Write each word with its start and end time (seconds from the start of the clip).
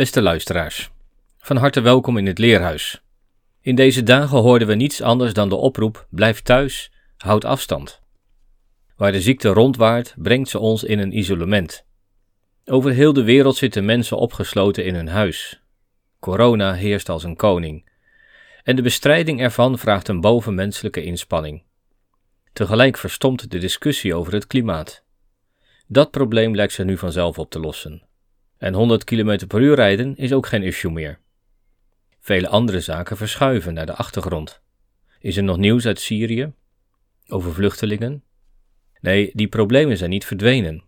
Beste 0.00 0.22
luisteraars, 0.22 0.90
van 1.38 1.56
harte 1.56 1.80
welkom 1.80 2.16
in 2.16 2.26
het 2.26 2.38
Leerhuis. 2.38 3.02
In 3.60 3.74
deze 3.74 4.02
dagen 4.02 4.38
hoorden 4.38 4.68
we 4.68 4.74
niets 4.74 5.02
anders 5.02 5.32
dan 5.32 5.48
de 5.48 5.54
oproep: 5.54 6.06
blijf 6.10 6.40
thuis, 6.40 6.92
houd 7.16 7.44
afstand. 7.44 8.00
Waar 8.96 9.12
de 9.12 9.20
ziekte 9.20 9.48
rondwaart, 9.48 10.14
brengt 10.18 10.48
ze 10.48 10.58
ons 10.58 10.84
in 10.84 10.98
een 10.98 11.18
isolement. 11.18 11.84
Over 12.64 12.90
heel 12.90 13.12
de 13.12 13.22
wereld 13.22 13.56
zitten 13.56 13.84
mensen 13.84 14.16
opgesloten 14.16 14.84
in 14.84 14.94
hun 14.94 15.08
huis. 15.08 15.62
Corona 16.20 16.74
heerst 16.74 17.08
als 17.08 17.24
een 17.24 17.36
koning. 17.36 17.90
En 18.62 18.76
de 18.76 18.82
bestrijding 18.82 19.40
ervan 19.40 19.78
vraagt 19.78 20.08
een 20.08 20.20
bovenmenselijke 20.20 21.02
inspanning. 21.02 21.62
Tegelijk 22.52 22.96
verstomt 22.96 23.50
de 23.50 23.58
discussie 23.58 24.14
over 24.14 24.32
het 24.32 24.46
klimaat. 24.46 25.04
Dat 25.86 26.10
probleem 26.10 26.54
lijkt 26.54 26.72
ze 26.72 26.84
nu 26.84 26.98
vanzelf 26.98 27.38
op 27.38 27.50
te 27.50 27.60
lossen. 27.60 28.08
En 28.60 28.74
100 28.74 29.04
km 29.04 29.46
per 29.46 29.60
uur 29.60 29.74
rijden 29.74 30.16
is 30.16 30.32
ook 30.32 30.46
geen 30.46 30.62
issue 30.62 30.90
meer. 30.90 31.18
Vele 32.20 32.48
andere 32.48 32.80
zaken 32.80 33.16
verschuiven 33.16 33.74
naar 33.74 33.86
de 33.86 33.94
achtergrond. 33.94 34.60
Is 35.20 35.36
er 35.36 35.42
nog 35.42 35.56
nieuws 35.56 35.86
uit 35.86 36.00
Syrië? 36.00 36.52
Over 37.26 37.54
vluchtelingen? 37.54 38.22
Nee, 39.00 39.30
die 39.34 39.48
problemen 39.48 39.96
zijn 39.96 40.10
niet 40.10 40.24
verdwenen. 40.24 40.82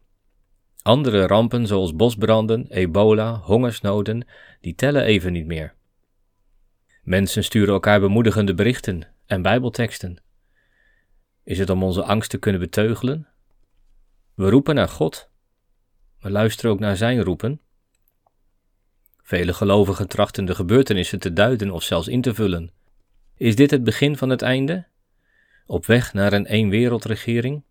Andere 0.82 1.26
rampen 1.26 1.66
zoals 1.66 1.96
bosbranden, 1.96 2.66
ebola, 2.68 3.34
hongersnoden, 3.34 4.26
die 4.60 4.74
tellen 4.74 5.04
even 5.04 5.32
niet 5.32 5.46
meer. 5.46 5.74
Mensen 7.02 7.44
sturen 7.44 7.74
elkaar 7.74 8.00
bemoedigende 8.00 8.54
berichten 8.54 9.02
en 9.26 9.42
bijbelteksten. 9.42 10.22
Is 11.44 11.58
het 11.58 11.70
om 11.70 11.82
onze 11.82 12.02
angst 12.02 12.30
te 12.30 12.38
kunnen 12.38 12.60
beteugelen? 12.60 13.28
We 14.34 14.50
roepen 14.50 14.74
naar 14.74 14.88
God 14.88 15.30
we 16.22 16.30
luisteren 16.30 16.70
ook 16.70 16.78
naar 16.78 16.96
zijn 16.96 17.22
roepen. 17.22 17.60
Vele 19.22 19.52
gelovigen 19.52 20.08
trachten 20.08 20.44
de 20.44 20.54
gebeurtenissen 20.54 21.18
te 21.18 21.32
duiden 21.32 21.70
of 21.70 21.82
zelfs 21.82 22.08
in 22.08 22.20
te 22.20 22.34
vullen. 22.34 22.72
Is 23.36 23.56
dit 23.56 23.70
het 23.70 23.84
begin 23.84 24.16
van 24.16 24.28
het 24.28 24.42
einde? 24.42 24.86
Op 25.66 25.86
weg 25.86 26.12
naar 26.12 26.32
een 26.32 26.46
eenwereldregering? 26.46 27.62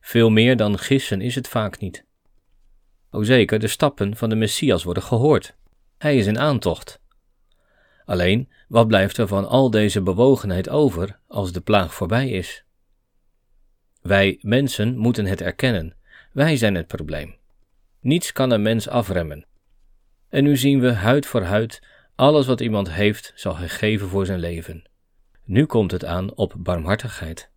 Veel 0.00 0.30
meer 0.30 0.56
dan 0.56 0.78
gissen 0.78 1.20
is 1.20 1.34
het 1.34 1.48
vaak 1.48 1.78
niet. 1.78 2.04
O 3.10 3.22
zeker, 3.22 3.58
de 3.58 3.68
stappen 3.68 4.16
van 4.16 4.28
de 4.28 4.36
Messias 4.36 4.84
worden 4.84 5.02
gehoord. 5.02 5.56
Hij 5.98 6.16
is 6.16 6.26
in 6.26 6.38
aantocht. 6.38 7.00
Alleen, 8.04 8.48
wat 8.68 8.86
blijft 8.86 9.16
er 9.16 9.26
van 9.26 9.48
al 9.48 9.70
deze 9.70 10.02
bewogenheid 10.02 10.68
over 10.68 11.18
als 11.28 11.52
de 11.52 11.60
plaag 11.60 11.94
voorbij 11.94 12.28
is? 12.28 12.64
Wij 14.00 14.38
mensen 14.40 14.96
moeten 14.96 15.26
het 15.26 15.40
erkennen. 15.40 15.96
Wij 16.32 16.56
zijn 16.56 16.74
het 16.74 16.86
probleem. 16.86 17.39
Niets 18.00 18.32
kan 18.32 18.50
een 18.50 18.62
mens 18.62 18.88
afremmen. 18.88 19.46
En 20.28 20.44
nu 20.44 20.56
zien 20.56 20.80
we 20.80 20.92
huid 20.92 21.26
voor 21.26 21.42
huid, 21.42 21.82
alles 22.14 22.46
wat 22.46 22.60
iemand 22.60 22.90
heeft, 22.90 23.32
zal 23.34 23.56
hij 23.56 23.68
geven 23.68 24.08
voor 24.08 24.26
zijn 24.26 24.38
leven. 24.38 24.84
Nu 25.44 25.66
komt 25.66 25.90
het 25.90 26.04
aan 26.04 26.34
op 26.34 26.54
barmhartigheid. 26.56 27.50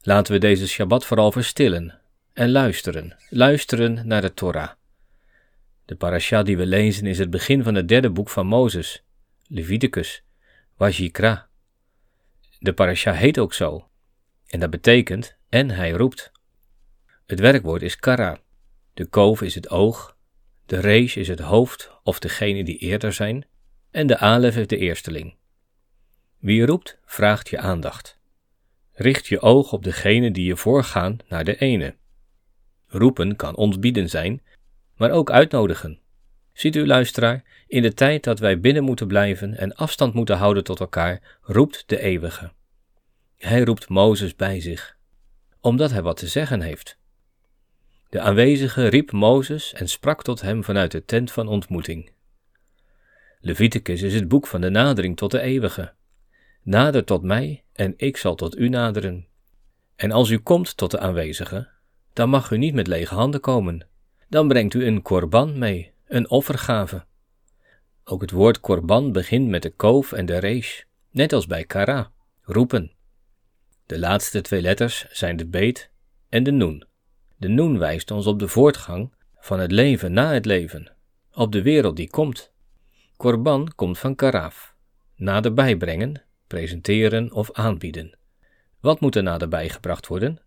Laten 0.00 0.32
we 0.32 0.38
deze 0.38 0.68
Shabbat 0.68 1.06
vooral 1.06 1.32
verstillen 1.32 2.00
en 2.32 2.50
luisteren, 2.50 3.16
luisteren 3.28 4.06
naar 4.06 4.20
de 4.20 4.34
Torah. 4.34 4.70
De 5.84 5.96
parasha 5.96 6.42
die 6.42 6.56
we 6.56 6.66
lezen 6.66 7.06
is 7.06 7.18
het 7.18 7.30
begin 7.30 7.62
van 7.62 7.74
het 7.74 7.88
derde 7.88 8.10
boek 8.10 8.28
van 8.28 8.46
Mozes, 8.46 9.04
Leviticus, 9.46 10.22
Wajikra. 10.76 11.48
De 12.58 12.72
parasha 12.72 13.12
heet 13.12 13.38
ook 13.38 13.54
zo, 13.54 13.88
en 14.46 14.60
dat 14.60 14.70
betekent 14.70 15.36
en 15.48 15.70
hij 15.70 15.90
roept. 15.90 16.32
Het 17.26 17.40
werkwoord 17.40 17.82
is 17.82 17.96
kara. 17.96 18.40
De 19.00 19.06
koof 19.06 19.42
is 19.42 19.54
het 19.54 19.70
oog, 19.70 20.16
de 20.66 20.80
rees 20.80 21.16
is 21.16 21.28
het 21.28 21.38
hoofd 21.38 21.90
of 22.02 22.18
degene 22.18 22.64
die 22.64 22.78
eerder 22.78 23.12
zijn, 23.12 23.46
en 23.90 24.06
de 24.06 24.18
alef 24.18 24.56
is 24.56 24.66
de 24.66 24.76
eersteling. 24.76 25.34
Wie 26.38 26.66
roept, 26.66 26.98
vraagt 27.04 27.48
je 27.48 27.58
aandacht. 27.58 28.18
Richt 28.92 29.26
je 29.26 29.40
oog 29.40 29.72
op 29.72 29.84
degene 29.84 30.30
die 30.30 30.44
je 30.44 30.56
voorgaan 30.56 31.16
naar 31.28 31.44
de 31.44 31.56
ene. 31.56 31.94
Roepen 32.86 33.36
kan 33.36 33.56
ontbieden 33.56 34.08
zijn, 34.08 34.42
maar 34.96 35.10
ook 35.10 35.30
uitnodigen. 35.30 36.00
Ziet 36.52 36.76
u, 36.76 36.86
luisteraar, 36.86 37.64
in 37.66 37.82
de 37.82 37.94
tijd 37.94 38.24
dat 38.24 38.38
wij 38.38 38.60
binnen 38.60 38.84
moeten 38.84 39.06
blijven 39.06 39.56
en 39.56 39.74
afstand 39.74 40.14
moeten 40.14 40.36
houden 40.36 40.64
tot 40.64 40.80
elkaar, 40.80 41.38
roept 41.42 41.84
de 41.86 42.00
eeuwige. 42.00 42.52
Hij 43.36 43.62
roept 43.62 43.88
Mozes 43.88 44.36
bij 44.36 44.60
zich, 44.60 44.96
omdat 45.60 45.90
hij 45.90 46.02
wat 46.02 46.16
te 46.16 46.26
zeggen 46.26 46.60
heeft. 46.60 46.98
De 48.10 48.20
aanwezige 48.20 48.86
riep 48.86 49.12
Mozes 49.12 49.72
en 49.72 49.88
sprak 49.88 50.22
tot 50.22 50.40
hem 50.40 50.64
vanuit 50.64 50.90
de 50.90 51.04
tent 51.04 51.32
van 51.32 51.48
ontmoeting. 51.48 52.10
Leviticus 53.40 54.02
is 54.02 54.14
het 54.14 54.28
boek 54.28 54.46
van 54.46 54.60
de 54.60 54.70
nadering 54.70 55.16
tot 55.16 55.30
de 55.30 55.40
eeuwige. 55.40 55.92
Nader 56.62 57.04
tot 57.04 57.22
mij 57.22 57.64
en 57.72 57.94
ik 57.96 58.16
zal 58.16 58.34
tot 58.34 58.58
u 58.58 58.68
naderen. 58.68 59.26
En 59.96 60.10
als 60.10 60.30
u 60.30 60.38
komt 60.38 60.76
tot 60.76 60.90
de 60.90 60.98
aanwezige, 60.98 61.68
dan 62.12 62.28
mag 62.28 62.50
u 62.50 62.58
niet 62.58 62.74
met 62.74 62.86
lege 62.86 63.14
handen 63.14 63.40
komen. 63.40 63.86
Dan 64.28 64.48
brengt 64.48 64.74
u 64.74 64.86
een 64.86 65.02
korban 65.02 65.58
mee, 65.58 65.92
een 66.06 66.30
offergave. 66.30 67.04
Ook 68.04 68.20
het 68.20 68.30
woord 68.30 68.60
korban 68.60 69.12
begint 69.12 69.48
met 69.48 69.62
de 69.62 69.70
koof 69.70 70.12
en 70.12 70.26
de 70.26 70.38
rees, 70.38 70.86
net 71.10 71.32
als 71.32 71.46
bij 71.46 71.64
kara, 71.64 72.10
roepen. 72.42 72.92
De 73.86 73.98
laatste 73.98 74.40
twee 74.40 74.60
letters 74.60 75.06
zijn 75.10 75.36
de 75.36 75.46
beet 75.46 75.90
en 76.28 76.42
de 76.42 76.50
noen. 76.50 76.88
De 77.40 77.48
noen 77.48 77.78
wijst 77.78 78.10
ons 78.10 78.26
op 78.26 78.38
de 78.38 78.48
voortgang 78.48 79.12
van 79.38 79.60
het 79.60 79.70
leven 79.72 80.12
na 80.12 80.32
het 80.32 80.44
leven, 80.44 80.92
op 81.32 81.52
de 81.52 81.62
wereld 81.62 81.96
die 81.96 82.10
komt. 82.10 82.52
Korban 83.16 83.72
komt 83.74 83.98
van 83.98 84.14
karaaf, 84.14 84.74
naderbij 85.16 85.76
brengen, 85.76 86.22
presenteren 86.46 87.32
of 87.32 87.52
aanbieden. 87.52 88.18
Wat 88.80 89.00
moet 89.00 89.16
er 89.16 89.22
naderbij 89.22 89.68
gebracht 89.68 90.06
worden? 90.06 90.38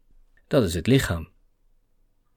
Dat 0.48 0.64
is 0.64 0.74
het 0.74 0.88
lichaam. 0.88 1.30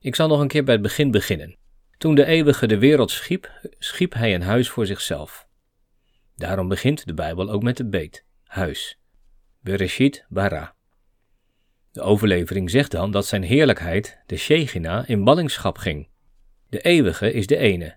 Ik 0.01 0.15
zal 0.15 0.29
nog 0.29 0.41
een 0.41 0.49
keer 0.49 0.65
bij 0.65 0.75
het 0.75 0.83
begin 0.83 1.11
beginnen. 1.11 1.57
Toen 1.99 2.15
de 2.15 2.25
eeuwige 2.25 2.67
de 2.67 2.79
wereld 2.79 3.11
schiep, 3.11 3.51
schiep 3.79 4.13
hij 4.13 4.35
een 4.35 4.43
huis 4.43 4.71
voor 4.71 4.87
zichzelf. 4.87 5.47
Daarom 6.37 6.69
begint 6.69 7.07
de 7.07 7.15
Bijbel 7.15 7.51
ook 7.51 7.63
met 7.63 7.77
de 7.77 7.89
beet, 7.89 8.25
huis. 8.45 8.99
Bereshit 9.61 10.25
bara. 10.29 10.76
De 11.97 12.03
overlevering 12.03 12.71
zegt 12.71 12.91
dan 12.91 13.11
dat 13.11 13.27
zijn 13.27 13.43
heerlijkheid, 13.43 14.19
de 14.27 14.37
Shegina, 14.37 15.07
in 15.07 15.25
ballingschap 15.25 15.79
ging. 15.79 16.09
De 16.69 16.81
eeuwige 16.81 17.33
is 17.33 17.47
de 17.47 17.57
ene. 17.57 17.97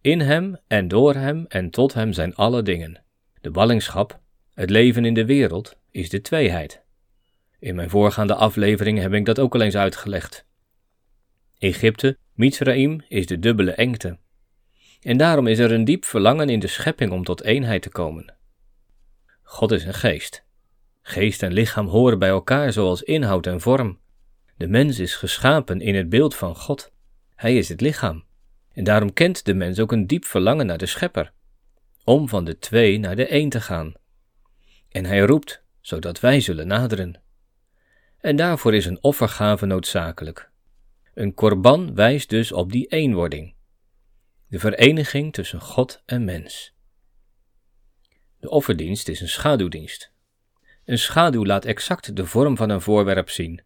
In 0.00 0.20
hem 0.20 0.56
en 0.66 0.88
door 0.88 1.14
hem 1.14 1.44
en 1.48 1.70
tot 1.70 1.94
hem 1.94 2.12
zijn 2.12 2.34
alle 2.34 2.62
dingen. 2.62 3.02
De 3.40 3.50
ballingschap, 3.50 4.20
het 4.54 4.70
leven 4.70 5.04
in 5.04 5.14
de 5.14 5.24
wereld, 5.24 5.76
is 5.90 6.08
de 6.08 6.20
tweeheid. 6.20 6.82
In 7.58 7.74
mijn 7.74 7.90
voorgaande 7.90 8.34
aflevering 8.34 8.98
heb 8.98 9.12
ik 9.12 9.24
dat 9.24 9.38
ook 9.38 9.54
al 9.54 9.60
eens 9.60 9.76
uitgelegd. 9.76 10.46
Egypte, 11.58 12.18
Mizraim, 12.34 13.04
is 13.08 13.26
de 13.26 13.38
dubbele 13.38 13.72
engte. 13.72 14.18
En 15.00 15.16
daarom 15.16 15.46
is 15.46 15.58
er 15.58 15.72
een 15.72 15.84
diep 15.84 16.04
verlangen 16.04 16.48
in 16.48 16.60
de 16.60 16.66
schepping 16.66 17.12
om 17.12 17.24
tot 17.24 17.42
eenheid 17.42 17.82
te 17.82 17.90
komen. 17.90 18.34
God 19.42 19.72
is 19.72 19.84
een 19.84 19.94
geest. 19.94 20.44
Geest 21.02 21.42
en 21.42 21.52
lichaam 21.52 21.86
horen 21.86 22.18
bij 22.18 22.28
elkaar 22.28 22.72
zoals 22.72 23.02
inhoud 23.02 23.46
en 23.46 23.60
vorm. 23.60 23.98
De 24.56 24.66
mens 24.66 24.98
is 24.98 25.14
geschapen 25.14 25.80
in 25.80 25.94
het 25.94 26.08
beeld 26.08 26.34
van 26.34 26.56
God. 26.56 26.92
Hij 27.34 27.56
is 27.56 27.68
het 27.68 27.80
lichaam. 27.80 28.24
En 28.72 28.84
daarom 28.84 29.12
kent 29.12 29.44
de 29.44 29.54
mens 29.54 29.80
ook 29.80 29.92
een 29.92 30.06
diep 30.06 30.24
verlangen 30.24 30.66
naar 30.66 30.78
de 30.78 30.86
schepper, 30.86 31.32
om 32.04 32.28
van 32.28 32.44
de 32.44 32.58
twee 32.58 32.98
naar 32.98 33.16
de 33.16 33.26
één 33.26 33.48
te 33.48 33.60
gaan. 33.60 33.92
En 34.88 35.04
hij 35.04 35.20
roept, 35.20 35.62
zodat 35.80 36.20
wij 36.20 36.40
zullen 36.40 36.66
naderen. 36.66 37.20
En 38.18 38.36
daarvoor 38.36 38.74
is 38.74 38.86
een 38.86 39.02
offergave 39.02 39.66
noodzakelijk. 39.66 40.50
Een 41.14 41.34
korban 41.34 41.94
wijst 41.94 42.28
dus 42.28 42.52
op 42.52 42.72
die 42.72 42.86
eenwording, 42.86 43.54
de 44.48 44.58
vereniging 44.58 45.32
tussen 45.32 45.60
God 45.60 46.02
en 46.06 46.24
mens. 46.24 46.74
De 48.40 48.50
offerdienst 48.50 49.08
is 49.08 49.20
een 49.20 49.28
schaduwdienst. 49.28 50.11
Een 50.92 50.98
schaduw 50.98 51.44
laat 51.44 51.64
exact 51.64 52.16
de 52.16 52.26
vorm 52.26 52.56
van 52.56 52.70
een 52.70 52.80
voorwerp 52.80 53.30
zien. 53.30 53.60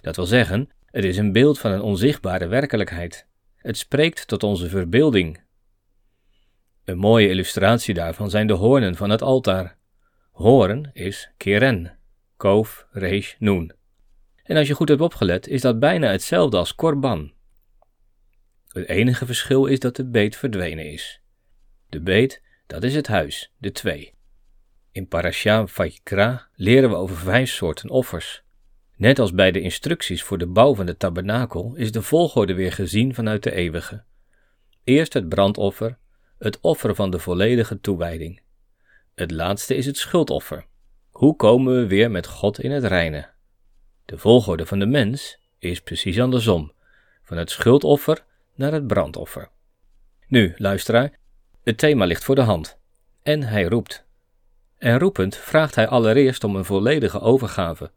Dat 0.00 0.16
wil 0.16 0.26
zeggen, 0.26 0.70
Het 0.86 1.04
is 1.04 1.16
een 1.16 1.32
beeld 1.32 1.58
van 1.58 1.70
een 1.70 1.80
onzichtbare 1.80 2.46
werkelijkheid. 2.46 3.26
Het 3.56 3.76
spreekt 3.76 4.26
tot 4.26 4.42
onze 4.42 4.68
verbeelding. 4.68 5.42
Een 6.84 6.98
mooie 6.98 7.28
illustratie 7.28 7.94
daarvan 7.94 8.30
zijn 8.30 8.46
de 8.46 8.52
hoornen 8.52 8.96
van 8.96 9.10
het 9.10 9.22
altaar. 9.22 9.76
Horen 10.32 10.90
is 10.92 11.30
keren, 11.36 11.98
kof, 12.36 12.86
resh, 12.90 13.34
noen. 13.38 13.72
En 14.42 14.56
als 14.56 14.68
je 14.68 14.74
goed 14.74 14.88
hebt 14.88 15.00
opgelet, 15.00 15.46
is 15.46 15.60
dat 15.60 15.78
bijna 15.78 16.10
hetzelfde 16.10 16.56
als 16.56 16.74
korban. 16.74 17.32
Het 18.68 18.88
enige 18.88 19.26
verschil 19.26 19.66
is 19.66 19.78
dat 19.78 19.96
de 19.96 20.08
beet 20.08 20.36
verdwenen 20.36 20.92
is. 20.92 21.20
De 21.88 22.00
beet, 22.00 22.42
dat 22.66 22.82
is 22.82 22.94
het 22.94 23.06
huis, 23.06 23.52
de 23.56 23.72
twee. 23.72 24.17
In 24.92 25.08
Parasha 25.08 25.66
Vayikra 25.66 26.48
leren 26.54 26.90
we 26.90 26.96
over 26.96 27.16
vijf 27.16 27.50
soorten 27.50 27.90
offers. 27.90 28.42
Net 28.96 29.18
als 29.18 29.32
bij 29.32 29.50
de 29.50 29.60
instructies 29.60 30.22
voor 30.22 30.38
de 30.38 30.46
bouw 30.46 30.74
van 30.74 30.86
de 30.86 30.96
tabernakel 30.96 31.74
is 31.74 31.92
de 31.92 32.02
volgorde 32.02 32.54
weer 32.54 32.72
gezien 32.72 33.14
vanuit 33.14 33.42
de 33.42 33.52
eeuwige. 33.52 34.02
Eerst 34.84 35.12
het 35.12 35.28
brandoffer, 35.28 35.98
het 36.38 36.60
offer 36.60 36.94
van 36.94 37.10
de 37.10 37.18
volledige 37.18 37.80
toewijding. 37.80 38.40
Het 39.14 39.30
laatste 39.30 39.74
is 39.74 39.86
het 39.86 39.96
schuldoffer. 39.96 40.66
Hoe 41.10 41.36
komen 41.36 41.74
we 41.74 41.86
weer 41.86 42.10
met 42.10 42.26
God 42.26 42.60
in 42.60 42.70
het 42.70 42.84
reine? 42.84 43.28
De 44.04 44.18
volgorde 44.18 44.66
van 44.66 44.78
de 44.78 44.86
mens 44.86 45.38
is 45.58 45.80
precies 45.80 46.20
andersom, 46.20 46.72
van 47.22 47.36
het 47.36 47.50
schuldoffer 47.50 48.24
naar 48.54 48.72
het 48.72 48.86
brandoffer. 48.86 49.50
Nu, 50.26 50.54
luisteraar, 50.56 51.18
het 51.62 51.78
thema 51.78 52.04
ligt 52.04 52.24
voor 52.24 52.34
de 52.34 52.40
hand. 52.40 52.78
En 53.22 53.42
hij 53.42 53.64
roept. 53.64 54.06
En 54.78 54.98
roepend 54.98 55.36
vraagt 55.36 55.74
hij 55.74 55.88
allereerst 55.88 56.44
om 56.44 56.56
een 56.56 56.64
volledige 56.64 57.20
overgave. 57.20 57.90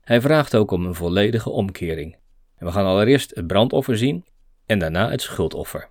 Hij 0.00 0.20
vraagt 0.20 0.56
ook 0.56 0.70
om 0.70 0.86
een 0.86 0.94
volledige 0.94 1.50
omkering. 1.50 2.16
En 2.56 2.66
we 2.66 2.72
gaan 2.72 2.84
allereerst 2.84 3.34
het 3.34 3.46
brandoffer 3.46 3.98
zien 3.98 4.24
en 4.66 4.78
daarna 4.78 5.10
het 5.10 5.22
schuldoffer. 5.22 5.90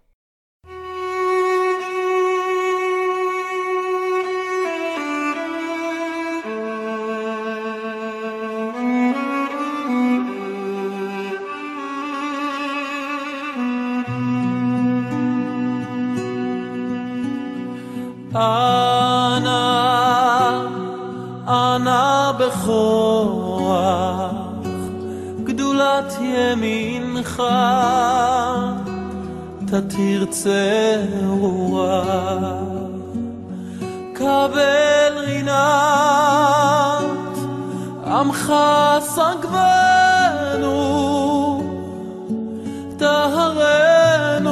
Ah. 18.32 18.77
בכוח, 22.40 24.32
גדולת 25.44 26.18
ימינך, 26.22 27.44
תתרצה 29.68 30.96
רוח. 31.28 32.78
קבל 34.18 35.14
רינת, 35.18 35.58
עמך 38.06 38.54
סגבנו, 39.00 40.74
טהרנו, 42.98 44.50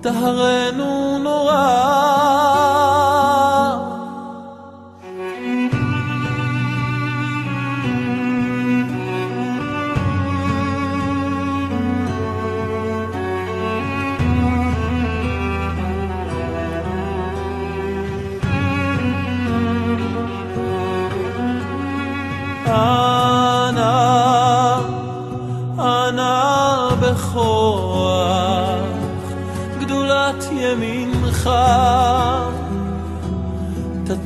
טהרנו 0.00 1.18
נורא. 1.18 1.89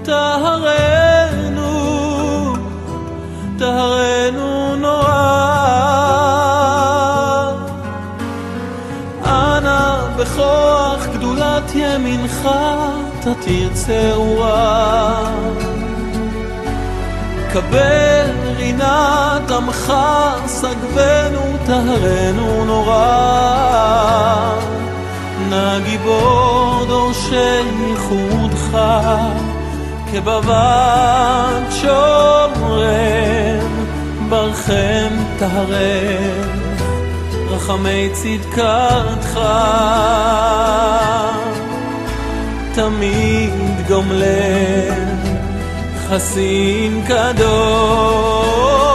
טהרנו, 0.03 1.63
טהרנו 3.59 4.75
נורא. 4.75 5.21
אנא 9.25 10.07
בכוח 10.17 11.05
גדולת 11.13 11.71
ימינך. 11.75 12.49
קבל 17.53 18.31
רינת 18.57 19.51
עמך, 19.51 19.93
סגבנו, 20.45 21.57
טהרנו 21.65 22.65
נורא. 22.65 23.71
נא 25.49 25.79
גיבור 25.79 26.85
דורשי 26.87 27.61
ייחודך, 27.87 28.77
כבבת 30.11 31.71
שומרם, 31.71 32.91
ברכם 34.29 35.09
טהרם, 35.39 36.49
רחמי 37.49 38.09
צדקתך. 38.13 39.39
תמיד 42.73 43.87
גומלם, 43.87 45.10
חסין 46.11 47.03
קדוש. 47.07 48.90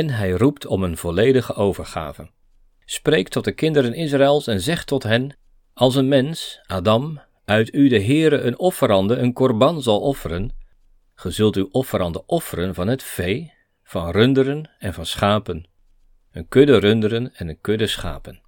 En 0.00 0.10
hij 0.10 0.30
roept 0.30 0.66
om 0.66 0.82
een 0.82 0.96
volledige 0.96 1.54
overgave. 1.54 2.30
Spreek 2.84 3.28
tot 3.28 3.44
de 3.44 3.52
kinderen 3.52 3.94
Israëls 3.94 4.46
en 4.46 4.60
zeg 4.60 4.84
tot 4.84 5.02
hen: 5.02 5.36
Als 5.72 5.94
een 5.94 6.08
mens, 6.08 6.60
Adam, 6.66 7.20
uit 7.44 7.74
u 7.74 7.88
de 7.88 8.02
Heere 8.02 8.40
een 8.40 8.58
offerande, 8.58 9.16
een 9.16 9.32
korban 9.32 9.82
zal 9.82 10.00
offeren, 10.00 10.52
ge 11.14 11.30
zult 11.30 11.56
uw 11.56 11.68
offerande 11.70 12.26
offeren 12.26 12.74
van 12.74 12.88
het 12.88 13.02
vee, 13.02 13.52
van 13.82 14.10
runderen 14.10 14.70
en 14.78 14.94
van 14.94 15.06
schapen, 15.06 15.68
een 16.32 16.48
kudde 16.48 16.78
runderen 16.78 17.34
en 17.34 17.48
een 17.48 17.60
kudde 17.60 17.86
schapen. 17.86 18.40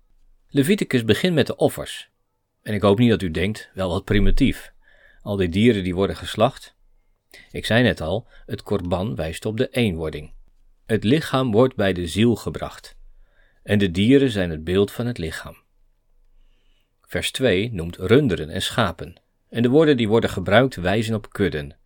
Leviticus 0.49 1.05
begint 1.05 1.35
met 1.35 1.47
de 1.47 1.57
offers. 1.57 2.11
En 2.63 2.75
ik 2.75 2.83
hoop 2.83 2.99
niet 2.99 3.11
dat 3.11 3.23
u 3.23 3.31
denkt, 3.31 3.71
wel 3.75 3.89
wat 3.89 4.05
primitief. 4.05 4.73
Al 5.23 5.37
die 5.37 5.49
dieren 5.49 5.85
die 5.85 5.95
worden 5.95 6.17
geslacht. 6.17 6.75
Ik 7.51 7.67
zei 7.67 7.83
net 7.83 8.01
al, 8.01 8.27
het 8.47 8.63
korban 8.63 9.15
wijst 9.15 9.47
op 9.47 9.57
de 9.57 9.69
eenwording. 9.69 10.33
Het 10.93 11.05
lichaam 11.05 11.53
wordt 11.53 11.77
bij 11.77 11.93
de 11.93 12.07
ziel 12.07 12.37
gebracht. 12.37 12.97
En 13.63 13.79
de 13.79 13.91
dieren 13.91 14.31
zijn 14.31 14.51
het 14.51 14.65
beeld 14.65 14.91
van 14.91 15.07
het 15.07 15.19
lichaam. 15.19 15.57
Vers 17.01 17.31
2 17.31 17.73
noemt 17.73 17.97
runderen 17.97 18.49
en 18.49 18.63
schapen. 18.63 19.21
En 19.49 19.63
de 19.63 19.69
woorden 19.69 19.97
die 19.97 20.09
worden 20.09 20.31
gebruikt 20.31 20.77
wijzen 20.77 21.15
op 21.15 21.33
kudden. 21.33 21.77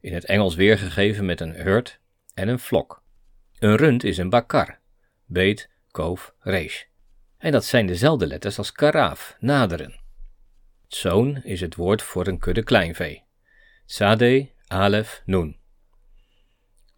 In 0.00 0.14
het 0.14 0.24
Engels 0.24 0.54
weergegeven 0.54 1.24
met 1.24 1.40
een 1.40 1.54
herd 1.54 2.00
en 2.34 2.48
een 2.48 2.58
flok. 2.58 3.02
Een 3.58 3.76
rund 3.76 4.04
is 4.04 4.18
een 4.18 4.30
bakar, 4.30 4.78
beet, 5.26 5.70
koof, 5.90 6.34
rees. 6.38 6.88
En 7.38 7.52
dat 7.52 7.64
zijn 7.64 7.86
dezelfde 7.86 8.26
letters 8.26 8.58
als 8.58 8.72
karaaf, 8.72 9.36
naderen. 9.40 10.00
Zoon 10.88 11.42
is 11.42 11.60
het 11.60 11.74
woord 11.74 12.02
voor 12.02 12.26
een 12.26 12.38
kudde 12.38 12.62
kleinvee. 12.62 13.24
Tzadeh, 13.86 14.46
alef, 14.66 15.22
nun. 15.24 15.59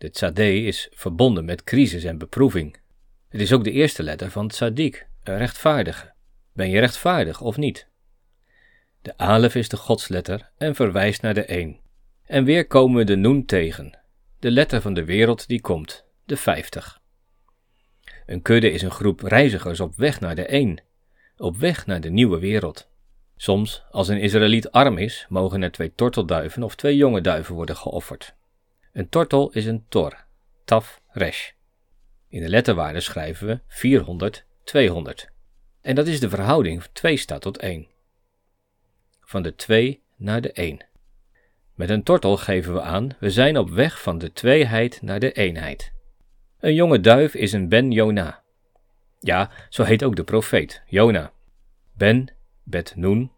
De 0.03 0.11
tzadeh 0.11 0.67
is 0.67 0.89
verbonden 0.93 1.45
met 1.45 1.65
crisis 1.65 2.05
en 2.05 2.19
beproeving. 2.19 2.77
Het 3.29 3.41
is 3.41 3.53
ook 3.53 3.65
de 3.65 3.71
eerste 3.71 4.03
letter 4.03 4.31
van 4.31 4.49
tzadik, 4.49 5.07
een 5.23 5.39
rechtvaardige. 5.39 6.13
Ben 6.53 6.71
je 6.71 6.79
rechtvaardig 6.79 7.41
of 7.41 7.57
niet? 7.57 7.87
De 9.03 9.17
alef 9.17 9.55
is 9.55 9.69
de 9.69 9.77
godsletter 9.77 10.51
en 10.59 10.75
verwijst 10.75 11.23
naar 11.23 11.35
de 11.35 11.45
één. 11.45 11.81
En 12.27 12.45
weer 12.45 12.67
komen 12.67 12.97
we 12.97 13.05
de 13.05 13.17
noen 13.17 13.45
tegen, 13.45 13.99
de 14.39 14.51
letter 14.51 14.81
van 14.81 14.95
de 14.95 15.05
wereld 15.05 15.49
die 15.49 15.61
komt, 15.61 16.05
de 16.25 16.37
vijftig. 16.37 17.01
Een 18.27 18.43
kudde 18.43 18.71
is 18.71 18.83
een 18.83 18.91
groep 18.91 19.21
reizigers 19.21 19.81
op 19.81 19.97
weg 19.97 20.21
naar 20.21 20.35
de 20.35 20.47
één, 20.47 20.83
op 21.37 21.57
weg 21.57 21.87
naar 21.87 22.01
de 22.01 22.11
nieuwe 22.11 22.39
wereld. 22.39 22.89
Soms, 23.37 23.85
als 23.91 24.09
een 24.09 24.21
Israëliet 24.21 24.71
arm 24.71 24.99
is, 24.99 25.27
mogen 25.29 25.63
er 25.63 25.73
twee 25.73 25.95
tortelduiven 25.95 26.63
of 26.63 26.75
twee 26.75 26.97
jonge 26.97 27.21
duiven 27.21 27.55
worden 27.55 27.77
geofferd. 27.77 28.35
Een 28.93 29.09
tortel 29.09 29.51
is 29.51 29.67
een 29.67 29.85
tor, 29.89 30.25
taf, 30.65 31.01
resh. 31.09 31.51
In 32.29 32.43
de 32.43 32.49
letterwaarde 32.49 33.01
schrijven 33.01 33.47
we 33.47 33.61
400, 33.67 34.45
200. 34.65 35.31
En 35.81 35.95
dat 35.95 36.07
is 36.07 36.21
de 36.21 36.29
verhouding 36.29 36.85
2 36.93 37.17
staat 37.17 37.41
tot 37.41 37.59
1. 37.59 37.87
Van 39.21 39.43
de 39.43 39.55
2 39.55 40.03
naar 40.17 40.41
de 40.41 40.53
1. 40.53 40.87
Met 41.75 41.91
een 41.91 42.03
tortel 42.03 42.37
geven 42.37 42.75
we 42.75 42.81
aan, 42.81 43.09
we 43.21 43.31
zijn 43.31 43.59
op 43.59 43.71
weg 43.71 44.03
van 44.03 44.19
de 44.19 44.33
tweeheid 44.33 45.03
naar 45.03 45.21
de 45.21 45.33
eenheid. 45.33 45.93
Een 46.59 46.75
jonge 46.75 47.01
duif 47.01 47.35
is 47.35 47.53
een 47.53 47.69
Ben 47.69 47.91
Jona. 47.91 48.43
Ja, 49.21 49.51
zo 49.69 49.83
heet 49.83 50.05
ook 50.05 50.17
de 50.17 50.25
profeet, 50.25 50.83
Jona. 50.87 51.33
Ben, 51.93 52.29
Bet 52.63 52.93
Noen. 52.97 53.31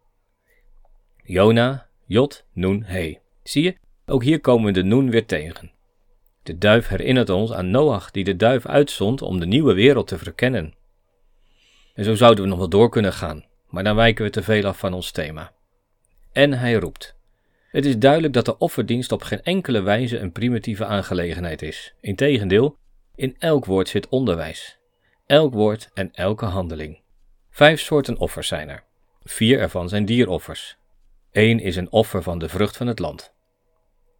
Jona, 1.22 1.88
Jot, 2.04 2.44
Noen, 2.52 2.82
He. 2.82 3.18
Zie 3.42 3.62
je, 3.62 3.76
ook 4.06 4.22
hier 4.22 4.40
komen 4.40 4.66
we 4.66 4.72
de 4.72 4.82
Noen 4.82 5.10
weer 5.10 5.26
tegen. 5.26 5.70
De 6.42 6.58
duif 6.58 6.88
herinnert 6.88 7.30
ons 7.30 7.52
aan 7.52 7.70
Noach 7.70 8.10
die 8.10 8.24
de 8.24 8.36
duif 8.36 8.66
uitzond 8.66 9.22
om 9.22 9.40
de 9.40 9.46
nieuwe 9.46 9.74
wereld 9.74 10.06
te 10.06 10.18
verkennen. 10.18 10.74
En 11.94 12.04
zo 12.04 12.14
zouden 12.14 12.44
we 12.44 12.50
nog 12.50 12.58
wel 12.58 12.68
door 12.68 12.88
kunnen 12.88 13.12
gaan, 13.12 13.44
maar 13.68 13.84
dan 13.84 13.96
wijken 13.96 14.24
we 14.24 14.30
te 14.30 14.42
veel 14.42 14.64
af 14.64 14.78
van 14.78 14.92
ons 14.92 15.10
thema. 15.10 15.52
En 16.32 16.52
hij 16.52 16.74
roept. 16.74 17.16
Het 17.68 17.86
is 17.86 17.98
duidelijk 17.98 18.32
dat 18.32 18.44
de 18.44 18.58
offerdienst 18.58 19.12
op 19.12 19.22
geen 19.22 19.42
enkele 19.42 19.80
wijze 19.80 20.18
een 20.18 20.32
primitieve 20.32 20.84
aangelegenheid 20.84 21.62
is. 21.62 21.94
Integendeel, 22.00 22.76
in 23.14 23.36
elk 23.38 23.64
woord 23.64 23.88
zit 23.88 24.08
onderwijs. 24.08 24.78
Elk 25.26 25.52
woord 25.52 25.90
en 25.94 26.12
elke 26.12 26.44
handeling. 26.44 27.00
Vijf 27.50 27.80
soorten 27.80 28.18
offers 28.18 28.48
zijn 28.48 28.68
er. 28.68 28.84
Vier 29.22 29.60
ervan 29.60 29.88
zijn 29.88 30.04
dieroffers. 30.04 30.76
Eén 31.32 31.60
is 31.60 31.76
een 31.76 31.92
offer 31.92 32.22
van 32.22 32.38
de 32.38 32.48
vrucht 32.48 32.76
van 32.76 32.86
het 32.86 32.98
land. 32.98 33.33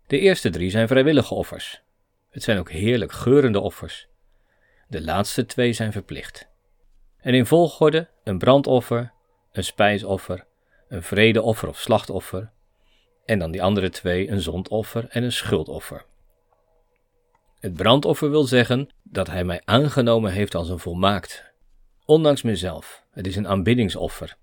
De 0.06 0.18
eerste 0.18 0.50
drie 0.50 0.70
zijn 0.70 0.88
vrijwillige 0.88 1.34
offers. 1.34 1.82
Het 2.30 2.42
zijn 2.42 2.58
ook 2.58 2.70
heerlijk 2.70 3.12
geurende 3.12 3.60
offers. 3.60 4.06
De 4.88 5.02
laatste 5.02 5.46
twee 5.46 5.72
zijn 5.72 5.92
verplicht. 5.92 6.48
En 7.20 7.34
in 7.34 7.46
volgorde 7.46 8.08
een 8.24 8.38
brandoffer, 8.38 9.12
een 9.52 9.64
spijsoffer, 9.64 10.44
een 10.88 11.02
vredeoffer 11.02 11.68
of 11.68 11.78
slachtoffer, 11.78 12.50
en 13.24 13.38
dan 13.38 13.50
die 13.50 13.62
andere 13.62 13.90
twee 13.90 14.30
een 14.30 14.40
zondoffer 14.40 15.06
en 15.08 15.22
een 15.22 15.32
schuldoffer. 15.32 16.04
Het 17.60 17.74
brandoffer 17.74 18.30
wil 18.30 18.44
zeggen 18.44 18.88
dat 19.02 19.26
hij 19.26 19.44
mij 19.44 19.62
aangenomen 19.64 20.32
heeft 20.32 20.54
als 20.54 20.68
een 20.68 20.78
volmaakt, 20.78 21.44
ondanks 22.04 22.42
mezelf. 22.42 23.04
Het 23.10 23.26
is 23.26 23.36
een 23.36 23.48
aanbiddingsoffer. 23.48 24.36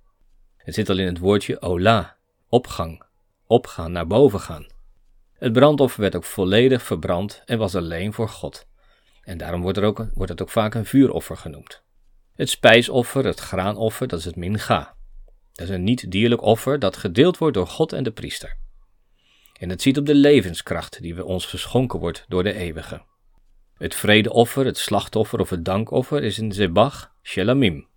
Het 0.57 0.73
zit 0.73 0.89
al 0.89 0.97
in 0.97 1.05
het 1.05 1.17
woordje 1.17 1.61
ola, 1.61 2.17
opgang, 2.49 3.03
opgaan, 3.47 3.91
naar 3.91 4.07
boven 4.07 4.39
gaan. 4.39 4.67
Het 5.41 5.53
brandoffer 5.53 6.01
werd 6.01 6.15
ook 6.15 6.23
volledig 6.23 6.83
verbrand 6.83 7.41
en 7.45 7.57
was 7.57 7.75
alleen 7.75 8.13
voor 8.13 8.29
God. 8.29 8.67
En 9.21 9.37
daarom 9.37 9.61
wordt, 9.61 9.77
er 9.77 9.83
ook, 9.83 10.07
wordt 10.13 10.31
het 10.31 10.41
ook 10.41 10.49
vaak 10.49 10.73
een 10.73 10.85
vuuroffer 10.85 11.37
genoemd. 11.37 11.83
Het 12.35 12.49
spijsoffer, 12.49 13.25
het 13.25 13.39
graanoffer, 13.39 14.07
dat 14.07 14.19
is 14.19 14.25
het 14.25 14.35
minga. 14.35 14.95
Dat 15.53 15.67
is 15.67 15.73
een 15.73 15.83
niet-dierlijk 15.83 16.41
offer 16.41 16.79
dat 16.79 16.97
gedeeld 16.97 17.37
wordt 17.37 17.55
door 17.55 17.67
God 17.67 17.93
en 17.93 18.03
de 18.03 18.11
priester. 18.11 18.57
En 19.59 19.69
het 19.69 19.81
ziet 19.81 19.97
op 19.97 20.05
de 20.05 20.15
levenskracht 20.15 21.01
die 21.01 21.15
we 21.15 21.25
ons 21.25 21.45
geschonken 21.45 21.99
wordt 21.99 22.25
door 22.27 22.43
de 22.43 22.53
eeuwige. 22.53 23.01
Het 23.77 23.95
vredeoffer, 23.95 24.65
het 24.65 24.77
slachtoffer 24.77 25.39
of 25.39 25.49
het 25.49 25.65
dankoffer 25.65 26.23
is 26.23 26.37
een 26.37 26.51
zebach, 26.51 27.13
shelamim. 27.21 27.87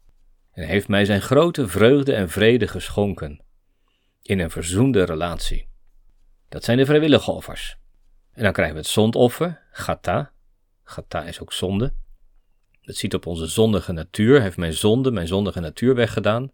En 0.53 0.67
heeft 0.67 0.89
mij 0.89 1.05
zijn 1.05 1.23
grote 1.23 1.69
vreugde 1.69 2.15
en 2.15 2.31
vrede 2.31 2.67
geschonken. 2.67 3.45
In 4.23 4.39
een 4.39 4.51
verzoende 4.51 5.05
relatie. 5.05 5.73
Dat 6.49 6.65
zijn 6.65 6.79
de 6.79 6.87
vrijwillige 6.87 7.31
offers. 7.31 7.77
En 8.33 8.43
dan 8.43 8.53
krijgen 8.53 8.75
we 8.75 8.81
het 8.81 8.91
zondoffer, 8.91 9.63
gata. 9.71 10.33
Gata 10.83 11.25
is 11.25 11.41
ook 11.41 11.53
zonde. 11.53 11.93
Dat 12.83 12.97
ziet 12.97 13.15
op 13.15 13.27
onze 13.27 13.47
zondige 13.47 13.93
natuur, 13.93 14.43
heeft 14.43 14.57
mijn 14.57 14.73
zonde, 14.73 15.11
mijn 15.11 15.27
zondige 15.27 15.61
natuur 15.61 15.95
weggedaan. 15.95 16.53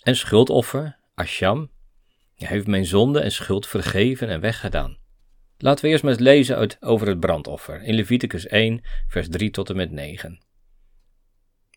En 0.00 0.16
schuldoffer, 0.16 0.98
asham, 1.14 1.70
heeft 2.34 2.66
mijn 2.66 2.86
zonde 2.86 3.20
en 3.20 3.32
schuld 3.32 3.66
vergeven 3.66 4.28
en 4.28 4.40
weggedaan. 4.40 4.98
Laten 5.58 5.84
we 5.84 5.90
eerst 5.90 6.02
maar 6.02 6.12
eens 6.12 6.22
lezen 6.22 6.56
uit, 6.56 6.76
over 6.80 7.06
het 7.06 7.20
brandoffer 7.20 7.82
in 7.82 7.94
Leviticus 7.94 8.46
1, 8.46 8.80
vers 9.08 9.28
3 9.28 9.50
tot 9.50 9.70
en 9.70 9.76
met 9.76 9.90
9. 9.90 10.40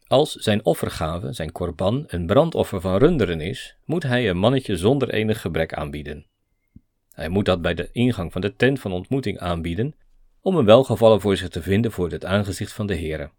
Als 0.08 0.32
zijn 0.32 0.66
offergave, 0.66 1.34
zijn 1.34 1.52
korban, 1.52 2.04
een 2.08 2.26
brandoffer 2.26 2.82
van 2.82 2.98
runderen 2.98 3.42
is, 3.42 3.78
moet 3.86 4.04
hij 4.04 4.30
een 4.30 4.38
mannetje 4.38 4.78
zonder 4.78 5.10
enig 5.10 5.42
gebrek 5.42 5.74
aanbieden. 5.74 6.26
Hij 7.14 7.30
moet 7.30 7.46
dat 7.46 7.62
bij 7.62 7.74
de 7.74 7.90
ingang 7.92 8.32
van 8.32 8.42
de 8.42 8.56
tent 8.56 8.80
van 8.80 8.92
ontmoeting 8.92 9.40
aanbieden, 9.40 9.96
om 10.42 10.56
een 10.56 10.66
welgevallen 10.66 11.22
voor 11.22 11.38
zich 11.38 11.50
te 11.50 11.62
vinden 11.62 11.92
voor 11.92 12.12
het 12.12 12.26
aangezicht 12.26 12.74
van 12.74 12.88
de 12.88 12.96
Heere. 12.96 13.32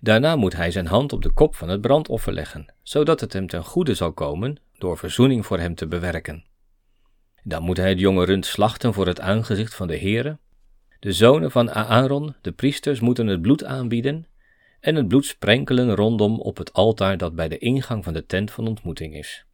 Daarna 0.00 0.36
moet 0.36 0.56
hij 0.56 0.70
zijn 0.70 0.86
hand 0.86 1.12
op 1.12 1.22
de 1.22 1.32
kop 1.32 1.54
van 1.54 1.68
het 1.68 1.80
brandoffer 1.80 2.32
leggen, 2.32 2.74
zodat 2.82 3.20
het 3.20 3.32
hem 3.32 3.46
ten 3.46 3.64
goede 3.64 3.94
zal 3.94 4.12
komen 4.12 4.56
door 4.78 4.98
verzoening 4.98 5.46
voor 5.46 5.58
hem 5.58 5.74
te 5.74 5.86
bewerken. 5.86 6.44
Dan 7.42 7.62
moet 7.62 7.76
hij 7.76 7.88
het 7.88 8.00
jonge 8.00 8.24
rund 8.24 8.46
slachten 8.46 8.94
voor 8.94 9.06
het 9.06 9.20
aangezicht 9.20 9.74
van 9.74 9.86
de 9.86 9.98
Heere. 9.98 10.38
De 11.00 11.12
zonen 11.12 11.50
van 11.50 11.70
Aaron, 11.70 12.34
de 12.40 12.52
priesters, 12.52 13.00
moeten 13.00 13.26
het 13.26 13.42
bloed 13.42 13.64
aanbieden 13.64 14.26
en 14.80 14.94
het 14.94 15.08
bloed 15.08 15.24
sprenkelen 15.24 15.94
rondom 15.94 16.40
op 16.40 16.56
het 16.56 16.72
altaar 16.72 17.16
dat 17.16 17.34
bij 17.34 17.48
de 17.48 17.58
ingang 17.58 18.04
van 18.04 18.12
de 18.12 18.26
tent 18.26 18.50
van 18.50 18.68
ontmoeting 18.68 19.14
is. 19.14 19.46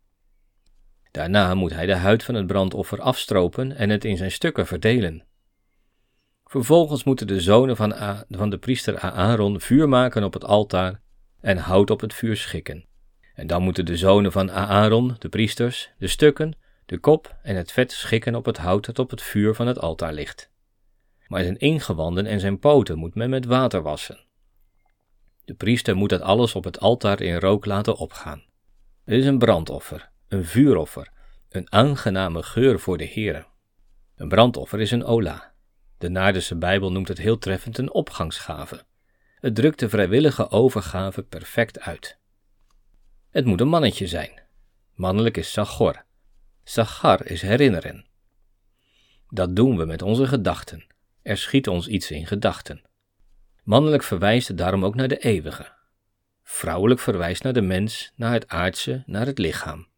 Daarna 1.14 1.54
moet 1.54 1.73
hij 1.73 1.87
de 1.87 1.94
huid 1.94 2.23
van 2.23 2.35
het 2.35 2.47
brandoffer 2.47 3.00
afstropen 3.00 3.76
en 3.76 3.90
het 3.90 4.04
in 4.04 4.16
zijn 4.16 4.30
stukken 4.30 4.66
verdelen. 4.66 5.25
Vervolgens 6.44 7.04
moeten 7.04 7.26
de 7.26 7.40
zonen 7.40 7.76
van, 7.76 7.94
van 8.28 8.50
de 8.50 8.59
priester 8.59 8.99
Aaron 8.99 9.61
vuur 9.61 9.88
maken 9.88 10.25
op 10.25 10.33
het 10.33 10.44
altaar 10.44 11.00
en 11.40 11.56
hout 11.56 11.90
op 11.90 12.00
het 12.00 12.14
vuur 12.14 12.37
schikken. 12.37 12.85
En 13.35 13.47
dan 13.47 13.62
moeten 13.62 13.85
de 13.85 13.97
zonen 13.97 14.33
van 14.33 14.50
Aaron, 14.50 15.16
de 15.18 15.28
priesters, 15.28 15.90
de 15.99 16.06
stukken 16.06 16.56
De 16.87 16.99
kop 16.99 17.37
en 17.42 17.56
het 17.56 17.73
vet 17.73 17.92
schikken 17.92 18.35
op 18.35 18.44
het 18.44 18.56
hout 18.56 18.85
dat 18.85 18.99
op 18.99 19.11
het 19.11 19.23
vuur 19.23 19.54
van 19.54 19.66
het 19.66 19.78
altaar 19.78 20.12
ligt. 20.12 20.50
Maar 21.26 21.42
zijn 21.42 21.59
ingewanden 21.59 22.26
en 22.26 22.40
zijn 22.40 22.59
poten 22.59 22.99
moet 22.99 23.14
men 23.14 23.30
met 23.30 23.44
water 23.44 23.83
wassen. 23.83 24.25
De 25.44 25.54
priester 25.54 25.97
moet 25.97 26.11
dat 26.11 26.21
alles 26.21 26.54
op 26.54 26.64
het 26.64 26.80
altaar 26.80 27.21
in 27.21 27.37
rook 27.37 27.64
laten 27.64 27.97
opgaan. 27.97 28.44
Het 29.04 29.14
is 29.14 29.26
een 29.26 29.38
brandoffer, 29.38 30.12
een 30.34 30.44
vuuroffer, 30.44 31.10
een 31.48 31.72
aangename 31.72 32.42
geur 32.42 32.80
voor 32.80 32.98
de 32.98 33.08
Heere. 33.08 33.46
Een 34.16 34.28
brandoffer 34.28 34.80
is 34.80 34.90
een 34.90 35.04
ola. 35.04 35.52
De 35.98 36.08
Naardense 36.08 36.56
Bijbel 36.56 36.92
noemt 36.92 37.08
het 37.08 37.18
heel 37.18 37.38
treffend 37.38 37.78
een 37.78 37.92
opgangsgave. 37.92 38.84
Het 39.40 39.54
drukt 39.54 39.78
de 39.78 39.88
vrijwillige 39.88 40.50
overgave 40.50 41.22
perfect 41.22 41.80
uit. 41.80 42.18
Het 43.30 43.44
moet 43.44 43.60
een 43.60 43.68
mannetje 43.68 44.06
zijn. 44.06 44.42
Mannelijk 44.94 45.36
is 45.36 45.52
Sagor. 45.52 46.04
Sagar 46.64 47.26
is 47.26 47.42
herinneren. 47.42 48.06
Dat 49.28 49.56
doen 49.56 49.76
we 49.76 49.84
met 49.84 50.02
onze 50.02 50.26
gedachten. 50.26 50.86
Er 51.22 51.36
schiet 51.36 51.68
ons 51.68 51.88
iets 51.88 52.10
in 52.10 52.26
gedachten. 52.26 52.82
Mannelijk 53.62 54.02
verwijst 54.02 54.56
daarom 54.56 54.84
ook 54.84 54.94
naar 54.94 55.08
de 55.08 55.18
eeuwige. 55.18 55.72
Vrouwelijk 56.42 57.00
verwijst 57.00 57.42
naar 57.42 57.52
de 57.52 57.62
mens, 57.62 58.12
naar 58.16 58.32
het 58.32 58.48
aardse, 58.48 59.02
naar 59.06 59.26
het 59.26 59.38
lichaam. 59.38 59.92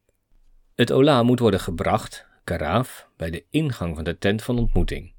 Het 0.76 0.92
ola 0.92 1.22
moet 1.22 1.38
worden 1.38 1.60
gebracht, 1.60 2.26
karaaf, 2.44 3.08
bij 3.16 3.30
de 3.30 3.44
ingang 3.50 3.94
van 3.94 4.04
de 4.04 4.18
tent 4.18 4.42
van 4.42 4.58
ontmoeting. 4.58 5.14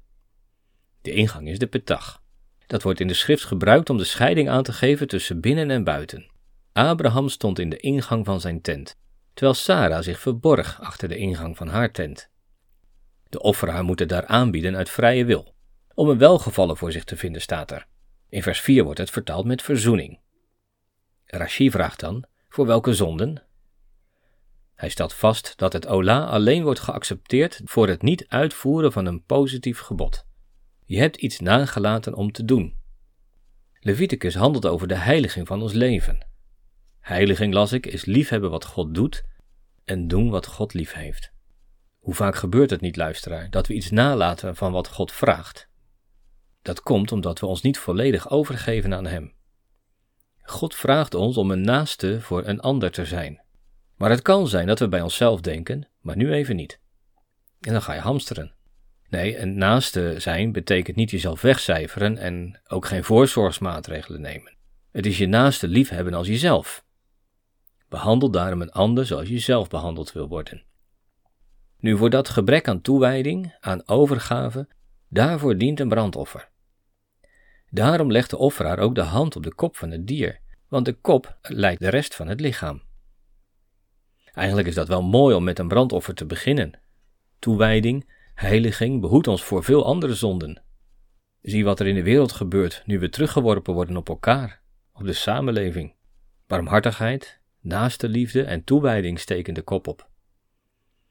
De 1.02 1.10
ingang 1.10 1.48
is 1.48 1.58
de 1.58 1.66
petach. 1.66 2.22
Dat 2.66 2.82
wordt 2.82 3.00
in 3.00 3.06
de 3.06 3.14
schrift 3.14 3.44
gebruikt 3.44 3.90
om 3.90 3.96
de 3.96 4.04
scheiding 4.04 4.48
aan 4.48 4.62
te 4.62 4.72
geven 4.72 5.08
tussen 5.08 5.40
binnen 5.40 5.70
en 5.70 5.84
buiten. 5.84 6.30
Abraham 6.72 7.28
stond 7.28 7.58
in 7.58 7.70
de 7.70 7.76
ingang 7.76 8.24
van 8.24 8.40
zijn 8.40 8.60
tent, 8.60 8.96
terwijl 9.34 9.56
Sarah 9.56 10.02
zich 10.02 10.20
verborg 10.20 10.80
achter 10.80 11.08
de 11.08 11.16
ingang 11.16 11.56
van 11.56 11.68
haar 11.68 11.90
tent. 11.90 12.30
De 13.28 13.40
offeraar 13.40 13.84
moet 13.84 13.98
het 13.98 14.08
daar 14.08 14.26
aanbieden 14.26 14.76
uit 14.76 14.90
vrije 14.90 15.24
wil, 15.24 15.54
om 15.94 16.08
een 16.08 16.18
welgevallen 16.18 16.76
voor 16.76 16.92
zich 16.92 17.04
te 17.04 17.16
vinden, 17.16 17.42
staat 17.42 17.70
er. 17.70 17.86
In 18.28 18.42
vers 18.42 18.60
4 18.60 18.84
wordt 18.84 18.98
het 18.98 19.10
vertaald 19.10 19.46
met 19.46 19.62
verzoening. 19.62 20.18
Rashi 21.24 21.70
vraagt 21.70 22.00
dan: 22.00 22.24
voor 22.48 22.66
welke 22.66 22.94
zonden? 22.94 23.42
Hij 24.78 24.88
stelt 24.88 25.14
vast 25.14 25.52
dat 25.56 25.72
het 25.72 25.86
ola 25.86 26.24
alleen 26.24 26.62
wordt 26.62 26.80
geaccepteerd 26.80 27.60
voor 27.64 27.88
het 27.88 28.02
niet 28.02 28.28
uitvoeren 28.28 28.92
van 28.92 29.06
een 29.06 29.24
positief 29.24 29.78
gebod. 29.78 30.26
Je 30.84 30.98
hebt 30.98 31.16
iets 31.16 31.40
nagelaten 31.40 32.14
om 32.14 32.32
te 32.32 32.44
doen. 32.44 32.76
Leviticus 33.80 34.34
handelt 34.34 34.66
over 34.66 34.88
de 34.88 34.94
heiliging 34.94 35.46
van 35.46 35.62
ons 35.62 35.72
leven. 35.72 36.26
Heiliging, 37.00 37.54
las 37.54 37.72
ik, 37.72 37.86
is 37.86 38.04
liefhebben 38.04 38.50
wat 38.50 38.64
God 38.64 38.94
doet 38.94 39.24
en 39.84 40.08
doen 40.08 40.30
wat 40.30 40.46
God 40.46 40.74
lief 40.74 40.92
heeft. 40.92 41.32
Hoe 41.98 42.14
vaak 42.14 42.36
gebeurt 42.36 42.70
het 42.70 42.80
niet, 42.80 42.96
luisteraar, 42.96 43.50
dat 43.50 43.66
we 43.66 43.74
iets 43.74 43.90
nalaten 43.90 44.56
van 44.56 44.72
wat 44.72 44.88
God 44.88 45.12
vraagt? 45.12 45.68
Dat 46.62 46.80
komt 46.80 47.12
omdat 47.12 47.40
we 47.40 47.46
ons 47.46 47.62
niet 47.62 47.78
volledig 47.78 48.30
overgeven 48.30 48.94
aan 48.94 49.06
Hem. 49.06 49.32
God 50.42 50.74
vraagt 50.74 51.14
ons 51.14 51.36
om 51.36 51.50
een 51.50 51.62
naaste 51.62 52.20
voor 52.20 52.46
een 52.46 52.60
ander 52.60 52.90
te 52.90 53.04
zijn. 53.04 53.46
Maar 53.98 54.10
het 54.10 54.22
kan 54.22 54.48
zijn 54.48 54.66
dat 54.66 54.78
we 54.78 54.88
bij 54.88 55.00
onszelf 55.00 55.40
denken, 55.40 55.88
maar 56.00 56.16
nu 56.16 56.32
even 56.32 56.56
niet. 56.56 56.80
En 57.60 57.72
dan 57.72 57.82
ga 57.82 57.92
je 57.92 58.00
hamsteren. 58.00 58.52
Nee, 59.08 59.38
een 59.38 59.58
naaste 59.58 60.14
zijn 60.18 60.52
betekent 60.52 60.96
niet 60.96 61.10
jezelf 61.10 61.40
wegcijferen 61.40 62.18
en 62.18 62.60
ook 62.66 62.86
geen 62.86 63.04
voorzorgsmaatregelen 63.04 64.20
nemen. 64.20 64.56
Het 64.90 65.06
is 65.06 65.18
je 65.18 65.26
naaste 65.26 65.68
liefhebben 65.68 66.14
als 66.14 66.26
jezelf. 66.26 66.84
Behandel 67.88 68.30
daarom 68.30 68.62
een 68.62 68.70
ander 68.70 69.06
zoals 69.06 69.28
je 69.28 69.38
zelf 69.38 69.68
behandeld 69.68 70.12
wil 70.12 70.28
worden. 70.28 70.62
Nu, 71.78 71.96
voor 71.96 72.10
dat 72.10 72.28
gebrek 72.28 72.68
aan 72.68 72.80
toewijding, 72.80 73.56
aan 73.60 73.88
overgave, 73.88 74.68
daarvoor 75.08 75.56
dient 75.56 75.80
een 75.80 75.88
brandoffer. 75.88 76.48
Daarom 77.70 78.10
legt 78.12 78.30
de 78.30 78.36
offeraar 78.36 78.78
ook 78.78 78.94
de 78.94 79.00
hand 79.00 79.36
op 79.36 79.42
de 79.42 79.54
kop 79.54 79.76
van 79.76 79.90
het 79.90 80.06
dier, 80.06 80.40
want 80.68 80.84
de 80.84 80.92
kop 80.92 81.38
leidt 81.42 81.80
de 81.80 81.88
rest 81.88 82.14
van 82.14 82.28
het 82.28 82.40
lichaam. 82.40 82.82
Eigenlijk 84.38 84.68
is 84.68 84.74
dat 84.74 84.88
wel 84.88 85.02
mooi 85.02 85.34
om 85.34 85.44
met 85.44 85.58
een 85.58 85.68
brandoffer 85.68 86.14
te 86.14 86.26
beginnen. 86.26 86.80
Toewijding, 87.38 88.10
heiliging 88.34 89.00
behoedt 89.00 89.28
ons 89.28 89.44
voor 89.44 89.64
veel 89.64 89.84
andere 89.84 90.14
zonden. 90.14 90.62
Zie 91.42 91.64
wat 91.64 91.80
er 91.80 91.86
in 91.86 91.94
de 91.94 92.02
wereld 92.02 92.32
gebeurt 92.32 92.82
nu 92.86 92.98
we 92.98 93.08
teruggeworpen 93.08 93.74
worden 93.74 93.96
op 93.96 94.08
elkaar, 94.08 94.60
op 94.92 95.04
de 95.04 95.12
samenleving. 95.12 95.94
Barmhartigheid, 96.46 97.40
naaste 97.60 98.08
liefde 98.08 98.42
en 98.42 98.64
toewijding 98.64 99.20
steken 99.20 99.54
de 99.54 99.62
kop 99.62 99.86
op. 99.86 100.08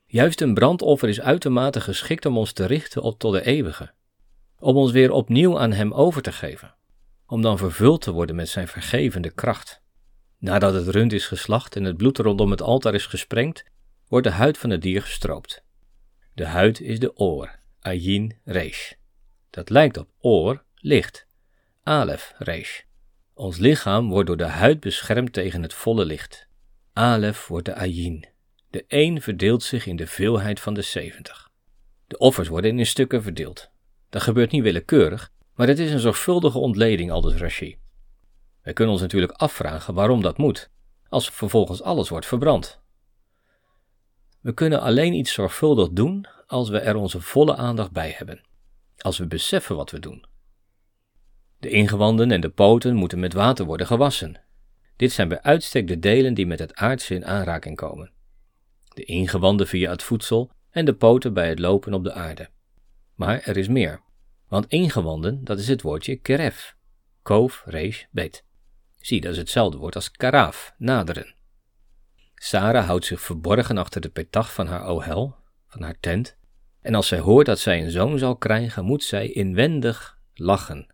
Juist 0.06 0.42
een 0.42 0.54
brandoffer 0.54 1.10
is 1.10 1.22
uitermate 1.22 1.82
geschikt 1.82 2.26
om 2.26 2.38
ons 2.38 2.52
te 2.52 2.66
richten 2.66 3.02
op 3.02 3.20
tot 3.20 3.34
de 3.34 3.46
eeuwige, 3.46 3.94
om 4.60 4.76
ons 4.76 4.92
weer 4.92 5.12
opnieuw 5.12 5.60
aan 5.60 5.72
Hem 5.72 5.94
over 5.94 6.22
te 6.22 6.32
geven, 6.32 6.76
om 7.26 7.42
dan 7.42 7.58
vervuld 7.58 8.02
te 8.02 8.12
worden 8.12 8.36
met 8.36 8.50
Zijn 8.50 8.68
vergevende 8.68 9.30
kracht. 9.30 9.86
Nadat 10.38 10.74
het 10.74 10.88
rund 10.88 11.14
is 11.14 11.28
geslacht 11.28 11.76
en 11.76 11.84
het 11.84 11.98
bloed 11.98 12.18
rondom 12.18 12.52
het 12.52 12.62
altaar 12.62 12.94
is 12.94 13.06
gesprengd, 13.06 13.66
wordt 14.08 14.28
de 14.28 14.34
huid 14.34 14.58
van 14.58 14.70
het 14.70 14.82
dier 14.82 15.02
gestroopt. 15.02 15.64
De 16.34 16.46
huid 16.46 16.82
is 16.82 17.00
de 17.00 17.18
oor, 17.18 17.60
ayin 17.80 18.38
resh. 18.44 18.92
Dat 19.50 19.70
lijkt 19.70 19.98
op 19.98 20.10
oor, 20.20 20.64
licht, 20.76 21.28
alef 21.84 22.34
resh. 22.38 22.82
Ons 23.34 23.58
lichaam 23.58 24.10
wordt 24.10 24.28
door 24.28 24.38
de 24.38 24.44
huid 24.44 24.80
beschermd 24.80 25.34
tegen 25.34 25.62
het 25.62 25.74
volle 25.74 26.06
licht. 26.06 26.48
Alef 26.94 27.48
wordt 27.48 27.66
de 27.66 27.76
ayin. 27.76 28.26
De 28.70 28.86
een 28.88 29.22
verdeelt 29.22 29.64
zich 29.64 29.86
in 29.86 29.96
de 29.96 30.08
veelheid 30.08 30.60
van 30.60 30.74
de 30.74 30.82
zeventig. 30.82 31.50
De 32.08 32.18
offers 32.18 32.48
worden 32.48 32.80
in 32.80 32.86
stukken 32.86 33.24
verdeeld. 33.24 33.70
Dat 34.10 34.22
gebeurt 34.22 34.52
niet 34.52 34.64
willekeurig, 34.64 35.32
maar 35.56 35.68
het 35.68 35.80
is 35.80 35.92
een 35.92 36.00
zorgvuldige 36.00 36.58
ontleding, 36.58 37.12
aldus 37.12 37.36
Rashi. 37.36 37.78
Wij 38.68 38.76
kunnen 38.76 38.94
ons 38.94 39.04
natuurlijk 39.04 39.32
afvragen 39.32 39.94
waarom 39.94 40.22
dat 40.22 40.38
moet, 40.38 40.70
als 41.10 41.30
vervolgens 41.30 41.82
alles 41.82 42.10
wordt 42.10 42.26
verbrand. 42.26 42.80
We 44.42 44.54
kunnen 44.54 44.82
alleen 44.82 45.14
iets 45.14 45.34
zorgvuldig 45.34 45.90
doen 45.90 46.28
als 46.48 46.70
we 46.70 46.80
er 46.80 46.96
onze 46.96 47.22
volle 47.22 47.56
aandacht 47.56 47.92
bij 47.92 48.14
hebben, 48.18 48.42
als 48.98 49.18
we 49.18 49.28
beseffen 49.28 49.76
wat 49.76 49.92
we 49.92 50.00
doen. 50.00 50.26
De 51.60 51.70
ingewanden 51.70 52.32
en 52.32 52.42
de 52.42 52.50
poten 52.50 52.96
moeten 52.96 53.20
met 53.20 53.34
water 53.34 53.66
worden 53.66 53.88
gewassen. 53.88 54.42
Dit 54.96 55.12
zijn 55.12 55.28
bij 55.28 55.42
uitstek 55.42 55.88
de 55.88 56.00
delen 56.00 56.34
die 56.34 56.48
met 56.48 56.60
het 56.60 56.76
aardse 56.76 57.16
in 57.16 57.26
aanraking 57.26 57.76
komen. 57.76 58.12
De 58.94 59.04
ingewanden 59.04 59.68
via 59.68 59.92
het 59.92 60.04
voedsel 60.04 60.52
en 60.70 60.86
de 60.86 60.96
poten 60.96 61.34
bij 61.34 61.50
het 61.50 61.60
lopen 61.60 61.94
op 61.94 62.04
de 62.04 62.14
aarde. 62.14 62.50
Maar 63.16 63.40
er 63.40 63.58
is 63.58 63.68
meer, 63.68 64.02
want 64.48 64.68
ingewanden, 64.68 65.44
dat 65.44 65.60
is 65.60 65.68
het 65.68 65.82
woordje 65.82 66.16
keref, 66.16 66.76
koof, 67.22 67.64
reesh, 67.66 68.04
beet. 68.12 68.46
Zie, 69.00 69.22
dat 69.22 69.32
is 69.32 69.38
hetzelfde 69.38 69.78
woord 69.78 69.96
als 69.96 70.12
karaaf, 70.12 70.74
naderen. 70.78 71.36
Sarah 72.36 72.86
houdt 72.86 73.06
zich 73.06 73.22
verborgen 73.22 73.78
achter 73.78 74.02
de 74.02 74.10
petach 74.10 74.54
van 74.54 74.68
haar 74.68 74.90
ohel, 74.90 75.36
van 75.68 75.82
haar 75.82 76.00
tent, 76.00 76.38
en 76.82 76.96
als 76.96 77.08
zij 77.08 77.20
hoort 77.20 77.46
dat 77.46 77.60
zij 77.60 77.84
een 77.84 77.92
zoon 77.92 78.18
zal 78.18 78.36
krijgen, 78.38 78.86
moet 78.86 79.04
zij 79.04 79.32
inwendig 79.32 80.20
lachen. 80.34 80.94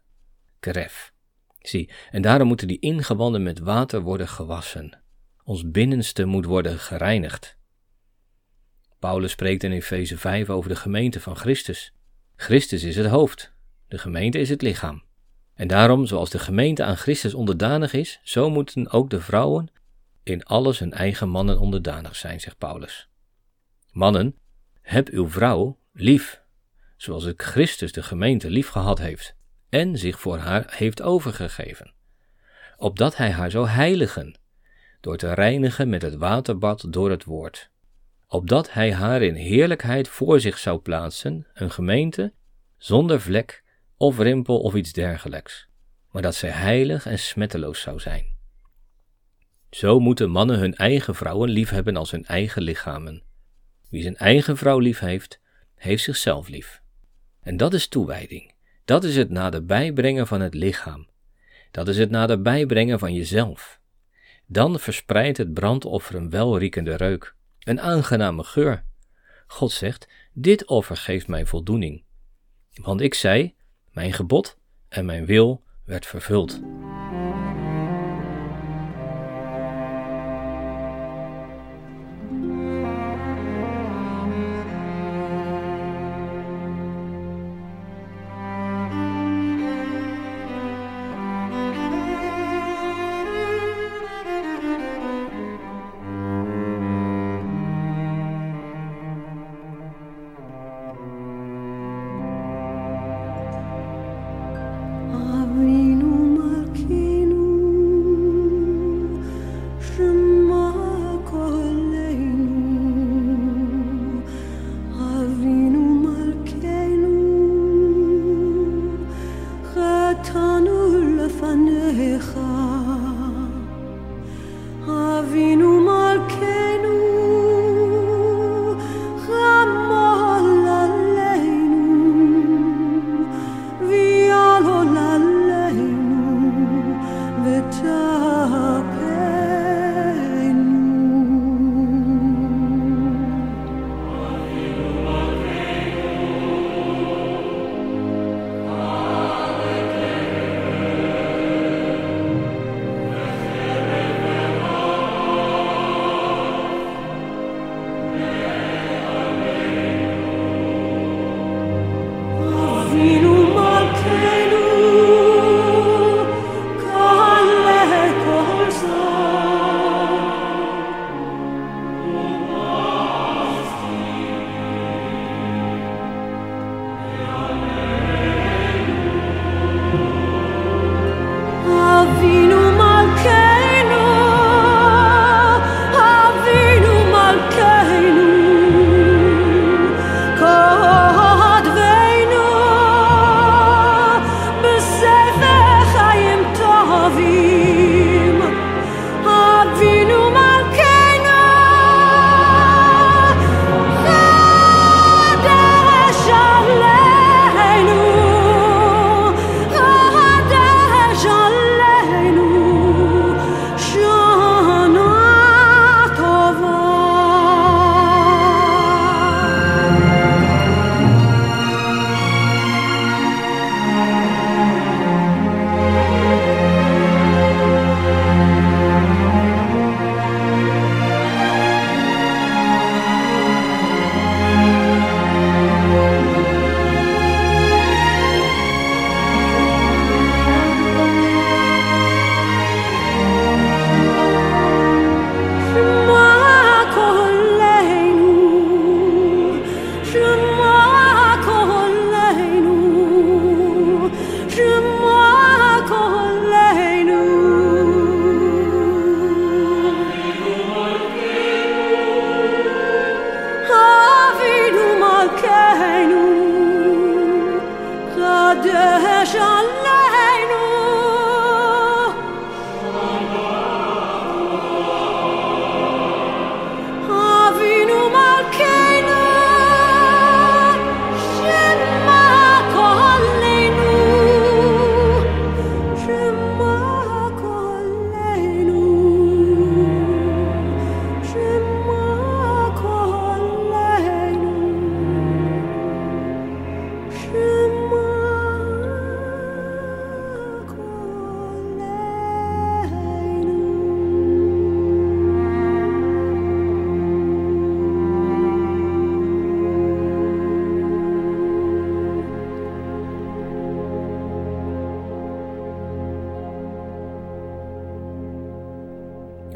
Kref. 0.60 1.14
Zie, 1.60 1.92
en 2.12 2.22
daarom 2.22 2.48
moeten 2.48 2.68
die 2.68 2.80
ingewanden 2.80 3.44
met 3.44 3.60
water 3.60 4.02
worden 4.02 4.28
gewassen. 4.28 5.02
Ons 5.44 5.72
binnenste 5.72 6.26
moet 6.26 6.46
worden 6.46 6.80
gereinigd. 6.80 7.58
Paulus 9.00 9.32
spreekt 9.32 9.64
in 9.64 9.72
Efeze 9.72 10.18
5 10.18 10.50
over 10.50 10.70
de 10.70 10.76
gemeente 10.76 11.20
van 11.20 11.36
Christus. 11.36 11.94
Christus 12.36 12.84
is 12.84 12.96
het 12.96 13.08
hoofd, 13.08 13.54
de 13.88 13.98
gemeente 13.98 14.40
is 14.40 14.50
het 14.50 14.62
lichaam. 14.62 15.04
En 15.56 15.68
daarom, 15.68 16.06
zoals 16.06 16.30
de 16.30 16.40
gemeente 16.40 16.84
aan 16.84 16.98
Christus 16.98 17.34
onderdanig 17.34 17.94
is, 17.94 18.20
zo 18.24 18.50
moeten 18.50 18.92
ook 18.92 19.10
de 19.10 19.22
vrouwen 19.22 19.72
in 20.24 20.44
alles 20.44 20.80
hun 20.80 20.94
eigen 20.94 21.30
mannen 21.30 21.60
onderdanig 21.60 22.16
zijn, 22.16 22.40
zegt 22.40 22.58
Paulus. 22.58 23.10
Mannen, 23.92 24.36
heb 24.82 25.10
uw 25.10 25.30
vrouw 25.30 25.78
lief, 25.92 26.42
zoals 26.98 27.26
ik 27.26 27.42
Christus 27.42 27.92
de 27.92 28.04
gemeente 28.04 28.50
lief 28.50 28.68
gehad 28.68 29.00
heeft 29.00 29.36
en 29.70 29.98
zich 29.98 30.20
voor 30.20 30.38
haar 30.38 30.74
heeft 30.76 31.02
overgegeven, 31.02 31.94
opdat 32.78 33.18
hij 33.18 33.32
haar 33.32 33.52
zou 33.52 33.68
heiligen, 33.68 34.38
door 35.02 35.18
te 35.18 35.34
reinigen 35.34 35.90
met 35.90 36.02
het 36.02 36.16
waterbad 36.16 36.86
door 36.90 37.10
het 37.10 37.24
woord, 37.24 37.70
opdat 38.28 38.74
hij 38.74 38.94
haar 38.94 39.22
in 39.22 39.36
heerlijkheid 39.36 40.08
voor 40.08 40.40
zich 40.40 40.58
zou 40.58 40.80
plaatsen, 40.80 41.48
een 41.54 41.72
gemeente 41.72 42.34
zonder 42.78 43.22
vlek 43.22 43.63
of 44.04 44.18
rimpel 44.20 44.60
of 44.60 44.74
iets 44.74 44.94
dergelijks, 44.94 45.68
maar 46.12 46.22
dat 46.22 46.36
zij 46.36 46.50
heilig 46.50 47.06
en 47.06 47.20
smetteloos 47.20 47.82
zou 47.82 48.00
zijn. 48.00 48.26
Zo 49.70 50.00
moeten 50.00 50.30
mannen 50.30 50.60
hun 50.60 50.76
eigen 50.76 51.16
vrouwen 51.16 51.50
liefhebben 51.50 51.96
als 51.96 52.12
hun 52.12 52.26
eigen 52.26 52.62
lichamen. 52.62 53.24
Wie 53.90 54.02
zijn 54.02 54.18
eigen 54.18 54.58
vrouw 54.58 54.80
lief 54.80 55.00
heeft, 55.00 55.40
heeft 55.76 56.04
zichzelf 56.04 56.48
lief. 56.48 56.82
En 57.42 57.58
dat 57.58 57.74
is 57.74 57.88
toewijding. 57.88 58.54
Dat 58.86 59.04
is 59.04 59.16
het 59.16 59.30
naderbij 59.30 59.94
brengen 59.94 60.28
van 60.28 60.42
het 60.42 60.54
lichaam. 60.54 61.08
Dat 61.72 61.88
is 61.88 61.98
het 61.98 62.10
naderbij 62.10 62.66
brengen 62.66 63.00
van 63.00 63.14
jezelf. 63.14 63.80
Dan 64.46 64.80
verspreidt 64.80 65.38
het 65.38 65.54
brandoffer 65.54 66.16
een 66.16 66.30
welriekende 66.30 66.96
reuk, 66.96 67.36
een 67.60 67.82
aangename 67.82 68.44
geur. 68.44 68.84
God 69.48 69.72
zegt: 69.72 70.08
Dit 70.34 70.66
offer 70.66 70.98
geeft 70.98 71.28
mij 71.28 71.46
voldoening. 71.46 72.04
Want 72.74 73.02
ik 73.02 73.14
zei: 73.14 73.56
Mijn 73.94 74.14
gebod 74.14 74.58
en 74.90 75.06
mijn 75.06 75.26
wil 75.26 75.64
werd 75.86 76.06
vervuld. 76.06 76.62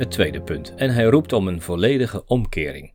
Tweede 0.10 0.42
punt. 0.42 0.76
En 0.76 0.90
hij 0.90 1.04
roept 1.04 1.34
om 1.34 1.48
een 1.48 1.62
volledige 1.62 2.26
omkering. 2.26 2.94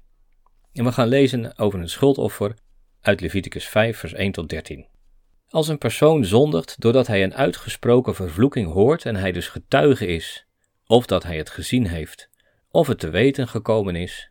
En 0.72 0.84
we 0.84 0.92
gaan 0.92 1.08
lezen 1.08 1.58
over 1.58 1.80
een 1.80 1.88
schuldoffer 1.88 2.54
uit 3.00 3.20
Leviticus 3.20 3.68
5, 3.68 3.98
vers 3.98 4.12
1 4.12 4.32
tot 4.32 4.48
13. 4.48 4.86
Als 5.48 5.68
een 5.68 5.78
persoon 5.78 6.24
zondigt 6.24 6.80
doordat 6.80 7.06
hij 7.06 7.22
een 7.22 7.34
uitgesproken 7.34 8.14
vervloeking 8.14 8.72
hoort 8.72 9.06
en 9.06 9.16
hij 9.16 9.32
dus 9.32 9.48
getuige 9.48 10.06
is, 10.06 10.46
of 10.86 11.06
dat 11.06 11.22
hij 11.22 11.36
het 11.36 11.50
gezien 11.50 11.86
heeft, 11.86 12.28
of 12.70 12.86
het 12.86 12.98
te 12.98 13.10
weten 13.10 13.48
gekomen 13.48 13.96
is, 13.96 14.30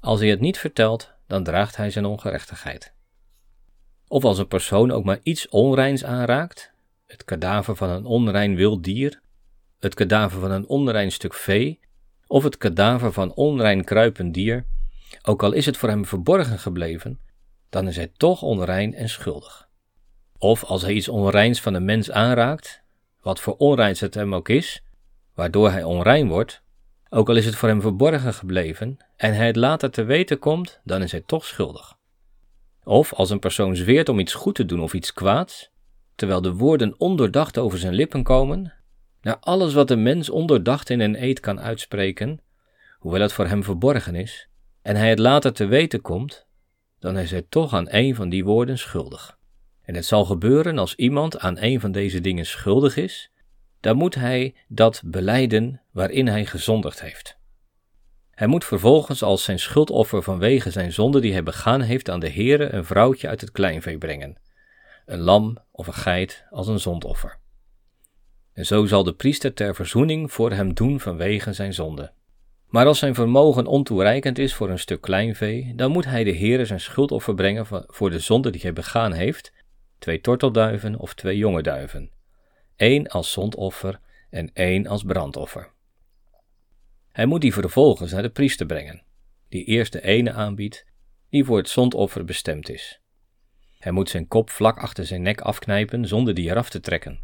als 0.00 0.20
hij 0.20 0.28
het 0.28 0.40
niet 0.40 0.58
vertelt, 0.58 1.12
dan 1.26 1.44
draagt 1.44 1.76
hij 1.76 1.90
zijn 1.90 2.04
ongerechtigheid. 2.04 2.94
Of 4.08 4.24
als 4.24 4.38
een 4.38 4.48
persoon 4.48 4.90
ook 4.90 5.04
maar 5.04 5.20
iets 5.22 5.48
onreins 5.48 6.04
aanraakt, 6.04 6.72
het 7.06 7.24
kadaver 7.24 7.76
van 7.76 7.90
een 7.90 8.04
onrein 8.04 8.54
wild 8.54 8.84
dier, 8.84 9.20
het 9.78 9.94
kadaver 9.94 10.40
van 10.40 10.50
een 10.50 10.68
onrein 10.68 11.12
stuk 11.12 11.34
vee, 11.34 11.80
of 12.32 12.42
het 12.42 12.58
kadaver 12.58 13.12
van 13.12 13.34
onrein 13.34 13.84
kruipend 13.84 14.34
dier, 14.34 14.64
ook 15.22 15.42
al 15.42 15.52
is 15.52 15.66
het 15.66 15.76
voor 15.76 15.88
hem 15.88 16.06
verborgen 16.06 16.58
gebleven, 16.58 17.20
dan 17.68 17.88
is 17.88 17.96
hij 17.96 18.12
toch 18.16 18.42
onrein 18.42 18.94
en 18.94 19.08
schuldig. 19.08 19.68
Of 20.38 20.64
als 20.64 20.82
hij 20.82 20.92
iets 20.92 21.08
onreins 21.08 21.60
van 21.60 21.74
een 21.74 21.84
mens 21.84 22.10
aanraakt, 22.10 22.82
wat 23.20 23.40
voor 23.40 23.56
onreins 23.56 24.00
het 24.00 24.14
hem 24.14 24.34
ook 24.34 24.48
is, 24.48 24.84
waardoor 25.34 25.70
hij 25.70 25.84
onrein 25.84 26.28
wordt, 26.28 26.62
Ook 27.14 27.28
al 27.28 27.36
is 27.36 27.44
het 27.44 27.56
voor 27.56 27.68
hem 27.68 27.80
verborgen 27.80 28.34
gebleven 28.34 28.96
en 29.16 29.34
hij 29.34 29.46
het 29.46 29.56
later 29.56 29.90
te 29.90 30.04
weten 30.04 30.38
komt, 30.38 30.80
dan 30.84 31.02
is 31.02 31.12
hij 31.12 31.22
toch 31.26 31.44
schuldig. 31.44 31.96
Of 32.84 33.12
als 33.12 33.30
een 33.30 33.38
persoon 33.38 33.76
zweert 33.76 34.08
om 34.08 34.18
iets 34.18 34.34
goed 34.34 34.54
te 34.54 34.64
doen 34.64 34.80
of 34.80 34.94
iets 34.94 35.12
kwaads, 35.12 35.70
terwijl 36.14 36.42
de 36.42 36.52
woorden 36.52 36.94
ondoordacht 37.00 37.58
over 37.58 37.78
zijn 37.78 37.94
lippen 37.94 38.22
komen, 38.22 38.81
naar 39.22 39.36
alles 39.40 39.74
wat 39.74 39.88
de 39.88 39.96
mens 39.96 40.30
ondoordacht 40.30 40.90
in 40.90 41.00
een 41.00 41.22
eed 41.22 41.40
kan 41.40 41.60
uitspreken, 41.60 42.40
hoewel 42.98 43.20
het 43.20 43.32
voor 43.32 43.46
hem 43.46 43.64
verborgen 43.64 44.14
is, 44.14 44.48
en 44.82 44.96
hij 44.96 45.08
het 45.08 45.18
later 45.18 45.52
te 45.52 45.66
weten 45.66 46.00
komt, 46.00 46.46
dan 46.98 47.18
is 47.18 47.30
hij 47.30 47.46
toch 47.48 47.72
aan 47.72 47.86
een 47.88 48.14
van 48.14 48.28
die 48.28 48.44
woorden 48.44 48.78
schuldig. 48.78 49.38
En 49.82 49.94
het 49.94 50.04
zal 50.04 50.24
gebeuren 50.24 50.78
als 50.78 50.94
iemand 50.94 51.38
aan 51.38 51.56
een 51.60 51.80
van 51.80 51.92
deze 51.92 52.20
dingen 52.20 52.46
schuldig 52.46 52.96
is, 52.96 53.30
dan 53.80 53.96
moet 53.96 54.14
hij 54.14 54.54
dat 54.68 55.02
beleiden 55.04 55.80
waarin 55.90 56.26
hij 56.26 56.46
gezondigd 56.46 57.00
heeft. 57.00 57.40
Hij 58.30 58.46
moet 58.46 58.64
vervolgens 58.64 59.22
als 59.22 59.44
zijn 59.44 59.58
schuldoffer 59.58 60.22
vanwege 60.22 60.70
zijn 60.70 60.92
zonde 60.92 61.20
die 61.20 61.32
hij 61.32 61.42
begaan 61.42 61.80
heeft 61.80 62.10
aan 62.10 62.20
de 62.20 62.30
Heere 62.30 62.72
een 62.72 62.84
vrouwtje 62.84 63.28
uit 63.28 63.40
het 63.40 63.50
kleinvee 63.50 63.98
brengen, 63.98 64.36
een 65.06 65.20
lam 65.20 65.58
of 65.70 65.86
een 65.86 65.94
geit 65.94 66.44
als 66.50 66.66
een 66.68 66.80
zondoffer. 66.80 67.40
En 68.52 68.66
zo 68.66 68.86
zal 68.86 69.04
de 69.04 69.14
priester 69.14 69.54
ter 69.54 69.74
verzoening 69.74 70.32
voor 70.32 70.52
hem 70.52 70.74
doen 70.74 71.00
vanwege 71.00 71.52
zijn 71.52 71.74
zonde. 71.74 72.12
Maar 72.66 72.86
als 72.86 72.98
zijn 72.98 73.14
vermogen 73.14 73.66
ontoereikend 73.66 74.38
is 74.38 74.54
voor 74.54 74.70
een 74.70 74.78
stuk 74.78 75.00
kleinvee, 75.00 75.72
dan 75.76 75.90
moet 75.90 76.04
hij 76.04 76.24
de 76.24 76.36
Heere 76.36 76.64
zijn 76.64 76.80
schuldoffer 76.80 77.34
brengen 77.34 77.66
voor 77.86 78.10
de 78.10 78.18
zonde 78.18 78.50
die 78.50 78.60
hij 78.60 78.72
begaan 78.72 79.12
heeft, 79.12 79.52
twee 79.98 80.20
tortelduiven 80.20 80.98
of 80.98 81.14
twee 81.14 81.36
jonge 81.36 81.62
duiven, 81.62 82.10
één 82.76 83.08
als 83.08 83.32
zondoffer 83.32 84.00
en 84.30 84.50
één 84.52 84.86
als 84.86 85.02
brandoffer. 85.02 85.70
Hij 87.12 87.26
moet 87.26 87.40
die 87.40 87.52
vervolgens 87.52 88.12
naar 88.12 88.22
de 88.22 88.30
priester 88.30 88.66
brengen, 88.66 89.02
die 89.48 89.64
eerst 89.64 89.92
de 89.92 90.02
ene 90.02 90.32
aanbiedt, 90.32 90.86
die 91.28 91.44
voor 91.44 91.56
het 91.56 91.68
zondoffer 91.68 92.24
bestemd 92.24 92.68
is. 92.68 93.00
Hij 93.78 93.92
moet 93.92 94.10
zijn 94.10 94.28
kop 94.28 94.50
vlak 94.50 94.78
achter 94.78 95.06
zijn 95.06 95.22
nek 95.22 95.40
afknijpen 95.40 96.08
zonder 96.08 96.34
die 96.34 96.50
eraf 96.50 96.70
te 96.70 96.80
trekken. 96.80 97.20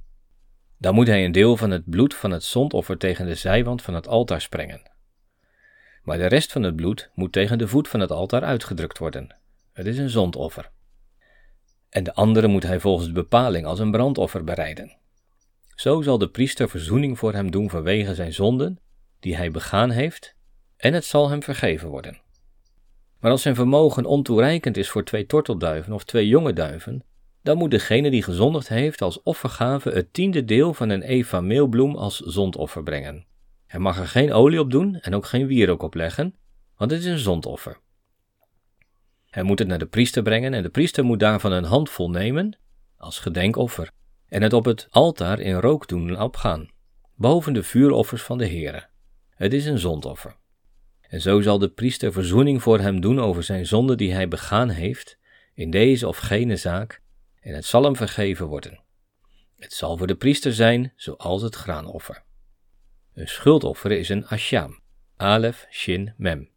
Dan 0.79 0.95
moet 0.95 1.07
hij 1.07 1.25
een 1.25 1.33
deel 1.33 1.57
van 1.57 1.71
het 1.71 1.91
bloed 1.91 2.15
van 2.15 2.31
het 2.31 2.45
zondoffer 2.45 2.99
tegen 2.99 3.27
de 3.27 3.35
zijwand 3.35 3.83
van 3.83 3.95
het 3.95 4.09
altaar 4.09 4.41
sprengen. 4.41 4.91
Maar 6.03 6.19
de 6.19 6.27
rest 6.27 6.53
van 6.53 6.63
het 6.63 6.77
bloed 6.77 7.11
moet 7.15 7.33
tegen 7.33 7.59
de 7.59 7.69
voet 7.69 7.89
van 7.89 8.01
het 8.01 8.11
altaar 8.11 8.43
uitgedrukt 8.43 8.99
worden. 8.99 9.37
Het 9.73 9.87
is 9.87 9.99
een 9.99 10.11
zondoffer. 10.11 10.71
En 11.89 12.05
de 12.05 12.15
andere 12.15 12.47
moet 12.47 12.63
hij 12.63 12.81
volgens 12.81 13.07
de 13.07 13.13
bepaling 13.13 13.67
als 13.67 13.79
een 13.79 13.91
brandoffer 13.91 14.45
bereiden. 14.45 14.97
Zo 15.75 16.03
zal 16.03 16.19
de 16.19 16.29
priester 16.29 16.69
verzoening 16.69 17.19
voor 17.19 17.33
hem 17.33 17.51
doen 17.51 17.71
vanwege 17.71 18.15
zijn 18.15 18.33
zonden 18.33 18.79
die 19.21 19.37
hij 19.37 19.51
begaan 19.51 19.91
heeft, 19.91 20.35
en 20.77 20.95
het 20.95 21.05
zal 21.05 21.29
hem 21.29 21.43
vergeven 21.43 21.89
worden. 21.89 22.21
Maar 23.21 23.31
als 23.31 23.43
zijn 23.43 23.55
vermogen 23.55 24.05
ontoereikend 24.05 24.77
is 24.77 24.91
voor 24.91 25.05
twee 25.05 25.27
tortelduiven 25.27 25.93
of 25.93 26.05
twee 26.05 26.29
jonge 26.29 26.53
duiven, 26.53 27.05
dan 27.49 27.59
moet 27.59 27.71
degene 27.71 28.11
die 28.11 28.23
gezondigd 28.23 28.69
heeft 28.69 29.03
als 29.03 29.23
offergave 29.23 29.91
het 29.91 30.13
tiende 30.13 30.45
deel 30.45 30.75
van 30.75 30.89
een 30.89 31.03
eva 31.03 31.41
meelbloem 31.41 31.97
als 31.97 32.17
zondoffer 32.17 32.83
brengen. 32.83 33.27
Hij 33.67 33.81
mag 33.81 33.99
er 33.99 34.07
geen 34.07 34.33
olie 34.33 34.61
op 34.61 34.71
doen 34.71 34.95
en 34.95 35.15
ook 35.15 35.27
geen 35.27 35.47
wierook 35.47 35.83
op 35.83 35.95
leggen, 35.95 36.35
want 36.77 36.91
het 36.91 37.01
is 37.01 37.07
een 37.07 37.19
zondoffer. 37.19 37.79
Hij 39.31 39.43
moet 39.43 39.59
het 39.59 39.69
naar 39.69 39.79
de 39.79 39.87
priester 39.87 40.23
brengen 40.23 40.55
en 40.55 40.63
de 40.63 40.69
priester 40.69 41.05
moet 41.05 41.21
daarvan 41.21 41.53
een 41.53 41.65
handvol 41.65 42.11
nemen 42.11 42.59
als 42.97 43.19
gedenkoffer 43.19 43.91
en 44.27 44.43
het 44.43 44.53
op 44.53 44.65
het 44.65 44.87
altaar 44.91 45.41
in 45.41 45.55
rook 45.55 45.89
doen 45.89 46.21
opgaan, 46.21 46.69
boven 47.15 47.53
de 47.53 47.63
vuuroffers 47.63 48.23
van 48.23 48.39
de 48.39 48.47
Heere. 48.47 48.87
Het 49.31 49.53
is 49.53 49.67
een 49.67 49.79
zondoffer. 49.79 50.37
En 51.01 51.21
zo 51.21 51.41
zal 51.41 51.59
de 51.59 51.69
priester 51.69 52.13
verzoening 52.13 52.63
voor 52.63 52.79
hem 52.79 53.01
doen 53.01 53.21
over 53.21 53.43
zijn 53.43 53.67
zonde 53.67 53.95
die 53.95 54.13
hij 54.13 54.29
begaan 54.29 54.69
heeft, 54.69 55.19
in 55.55 55.71
deze 55.71 56.09
of 56.09 56.17
gene 56.17 56.57
zaak, 56.57 57.03
en 57.41 57.55
het 57.55 57.65
zal 57.65 57.83
hem 57.83 57.97
vergeven 57.97 58.47
worden. 58.47 58.81
Het 59.57 59.73
zal 59.73 59.97
voor 59.97 60.07
de 60.07 60.17
priester 60.17 60.55
zijn 60.55 60.93
zoals 60.97 61.43
het 61.43 61.55
graanoffer. 61.55 62.23
Een 63.15 63.29
schuldoffer 63.29 63.91
is 63.91 64.09
een 64.09 64.27
asham, 64.27 64.81
alef, 65.17 65.67
shin, 65.71 66.15
mem. 66.17 66.51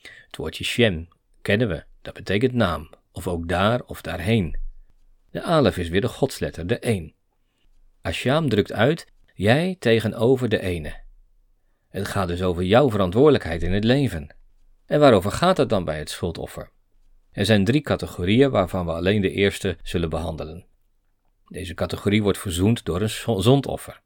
Het 0.00 0.36
woordje 0.36 0.64
shem 0.64 1.08
kennen 1.42 1.68
we, 1.68 1.84
dat 2.02 2.14
betekent 2.14 2.52
naam, 2.52 2.90
of 3.12 3.28
ook 3.28 3.48
daar 3.48 3.82
of 3.82 4.02
daarheen. 4.02 4.58
De 5.30 5.42
alef 5.42 5.76
is 5.76 5.88
weer 5.88 6.00
de 6.00 6.08
godsletter, 6.08 6.66
de 6.66 6.86
een. 6.86 7.14
Asham 8.02 8.48
drukt 8.48 8.72
uit, 8.72 9.06
jij 9.34 9.76
tegenover 9.78 10.48
de 10.48 10.60
ene. 10.60 11.00
Het 11.88 12.08
gaat 12.08 12.28
dus 12.28 12.42
over 12.42 12.62
jouw 12.62 12.90
verantwoordelijkheid 12.90 13.62
in 13.62 13.72
het 13.72 13.84
leven. 13.84 14.36
En 14.86 15.00
waarover 15.00 15.32
gaat 15.32 15.56
het 15.56 15.68
dan 15.68 15.84
bij 15.84 15.98
het 15.98 16.10
schuldoffer? 16.10 16.70
Er 17.32 17.44
zijn 17.44 17.64
drie 17.64 17.80
categorieën 17.80 18.50
waarvan 18.50 18.86
we 18.86 18.92
alleen 18.92 19.20
de 19.20 19.30
eerste 19.30 19.76
zullen 19.82 20.10
behandelen. 20.10 20.66
Deze 21.46 21.74
categorie 21.74 22.22
wordt 22.22 22.38
verzoend 22.38 22.84
door 22.84 23.00
een 23.00 23.42
zondoffer. 23.42 24.02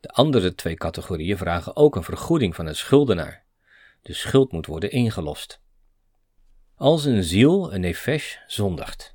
De 0.00 0.08
andere 0.08 0.54
twee 0.54 0.74
categorieën 0.74 1.36
vragen 1.36 1.76
ook 1.76 1.96
een 1.96 2.02
vergoeding 2.02 2.54
van 2.54 2.66
een 2.66 2.76
schuldenaar. 2.76 3.44
De 4.02 4.12
schuld 4.12 4.52
moet 4.52 4.66
worden 4.66 4.90
ingelost. 4.90 5.60
Als 6.74 7.04
een 7.04 7.24
ziel, 7.24 7.74
een 7.74 7.80
nefesh, 7.80 8.36
zondigt. 8.46 9.14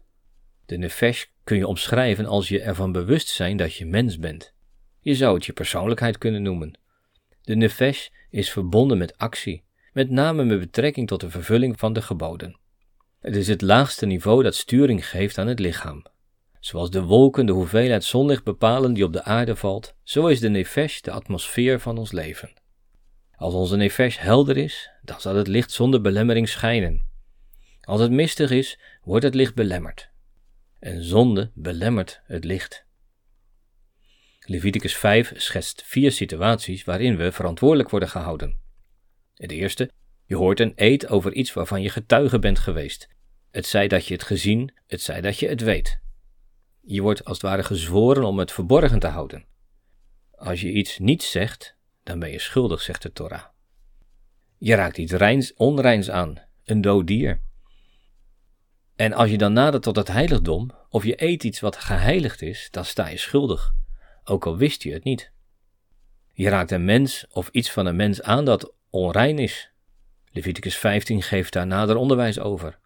De 0.65 0.77
nefesh 0.77 1.25
kun 1.43 1.57
je 1.57 1.67
omschrijven 1.67 2.25
als 2.25 2.47
je 2.47 2.61
ervan 2.61 2.91
bewust 2.91 3.27
zijn 3.27 3.57
dat 3.57 3.75
je 3.75 3.85
mens 3.85 4.19
bent. 4.19 4.53
Je 4.99 5.15
zou 5.15 5.35
het 5.35 5.45
je 5.45 5.53
persoonlijkheid 5.53 6.17
kunnen 6.17 6.41
noemen. 6.41 6.79
De 7.41 7.55
nefesh 7.55 8.07
is 8.29 8.51
verbonden 8.51 8.97
met 8.97 9.17
actie, 9.17 9.63
met 9.93 10.09
name 10.09 10.43
met 10.43 10.59
betrekking 10.59 11.07
tot 11.07 11.21
de 11.21 11.29
vervulling 11.29 11.79
van 11.79 11.93
de 11.93 12.01
geboden. 12.01 12.59
Het 13.25 13.35
is 13.35 13.47
het 13.47 13.61
laagste 13.61 14.05
niveau 14.05 14.43
dat 14.43 14.55
sturing 14.55 15.07
geeft 15.07 15.37
aan 15.37 15.47
het 15.47 15.59
lichaam. 15.59 16.05
Zoals 16.59 16.89
de 16.89 17.01
wolken 17.03 17.45
de 17.45 17.51
hoeveelheid 17.51 18.03
zonlicht 18.03 18.43
bepalen 18.43 18.93
die 18.93 19.03
op 19.03 19.13
de 19.13 19.23
aarde 19.23 19.55
valt, 19.55 19.95
zo 20.03 20.27
is 20.27 20.39
de 20.39 20.49
nefesh 20.49 20.99
de 20.99 21.11
atmosfeer 21.11 21.79
van 21.79 21.97
ons 21.97 22.11
leven. 22.11 22.53
Als 23.35 23.53
onze 23.53 23.75
nefesh 23.75 24.17
helder 24.17 24.57
is, 24.57 24.89
dan 25.01 25.21
zal 25.21 25.35
het 25.35 25.47
licht 25.47 25.71
zonder 25.71 26.01
belemmering 26.01 26.49
schijnen. 26.49 27.05
Als 27.81 28.01
het 28.01 28.11
mistig 28.11 28.51
is, 28.51 28.79
wordt 29.03 29.25
het 29.25 29.35
licht 29.35 29.55
belemmerd. 29.55 30.09
En 30.79 31.03
zonde 31.03 31.51
belemmert 31.53 32.21
het 32.25 32.43
licht. 32.43 32.85
Leviticus 34.39 34.95
5 34.95 35.33
schetst 35.35 35.83
vier 35.85 36.11
situaties 36.11 36.83
waarin 36.83 37.17
we 37.17 37.31
verantwoordelijk 37.31 37.89
worden 37.89 38.09
gehouden. 38.09 38.59
Het 39.35 39.51
eerste, 39.51 39.91
je 40.25 40.35
hoort 40.35 40.59
een 40.59 40.73
eed 40.75 41.07
over 41.07 41.33
iets 41.33 41.53
waarvan 41.53 41.81
je 41.81 41.89
getuige 41.89 42.39
bent 42.39 42.59
geweest. 42.59 43.13
Het 43.55 43.65
zij 43.65 43.87
dat 43.87 44.07
je 44.07 44.13
het 44.13 44.23
gezien, 44.23 44.73
het 44.87 45.01
zij 45.01 45.21
dat 45.21 45.39
je 45.39 45.47
het 45.47 45.61
weet. 45.61 45.99
Je 46.81 47.01
wordt 47.01 47.25
als 47.25 47.37
het 47.37 47.45
ware 47.45 47.63
gezworen 47.63 48.23
om 48.23 48.39
het 48.39 48.51
verborgen 48.51 48.99
te 48.99 49.07
houden. 49.07 49.45
Als 50.31 50.61
je 50.61 50.71
iets 50.71 50.97
niet 50.97 51.23
zegt, 51.23 51.75
dan 52.03 52.19
ben 52.19 52.31
je 52.31 52.39
schuldig, 52.39 52.81
zegt 52.81 53.01
de 53.01 53.11
Torah. 53.11 53.43
Je 54.57 54.75
raakt 54.75 54.97
iets 54.97 55.11
reins, 55.11 55.53
onreins 55.53 56.09
aan, 56.09 56.41
een 56.63 56.81
dood 56.81 57.07
dier. 57.07 57.41
En 58.95 59.13
als 59.13 59.29
je 59.29 59.37
dan 59.37 59.53
nadert 59.53 59.83
tot 59.83 59.95
het 59.95 60.07
heiligdom, 60.07 60.71
of 60.89 61.03
je 61.03 61.23
eet 61.23 61.43
iets 61.43 61.59
wat 61.59 61.77
geheiligd 61.77 62.41
is, 62.41 62.67
dan 62.71 62.85
sta 62.85 63.07
je 63.07 63.17
schuldig 63.17 63.73
ook 64.23 64.45
al 64.45 64.57
wist 64.57 64.83
je 64.83 64.93
het 64.93 65.03
niet. 65.03 65.31
Je 66.33 66.49
raakt 66.49 66.71
een 66.71 66.85
mens 66.85 67.25
of 67.29 67.49
iets 67.49 67.71
van 67.71 67.85
een 67.85 67.95
mens 67.95 68.21
aan 68.21 68.45
dat 68.45 68.73
onrein 68.89 69.39
is. 69.39 69.71
Leviticus 70.31 70.77
15 70.77 71.21
geeft 71.21 71.53
daar 71.53 71.67
nader 71.67 71.95
onderwijs 71.95 72.39
over. 72.39 72.83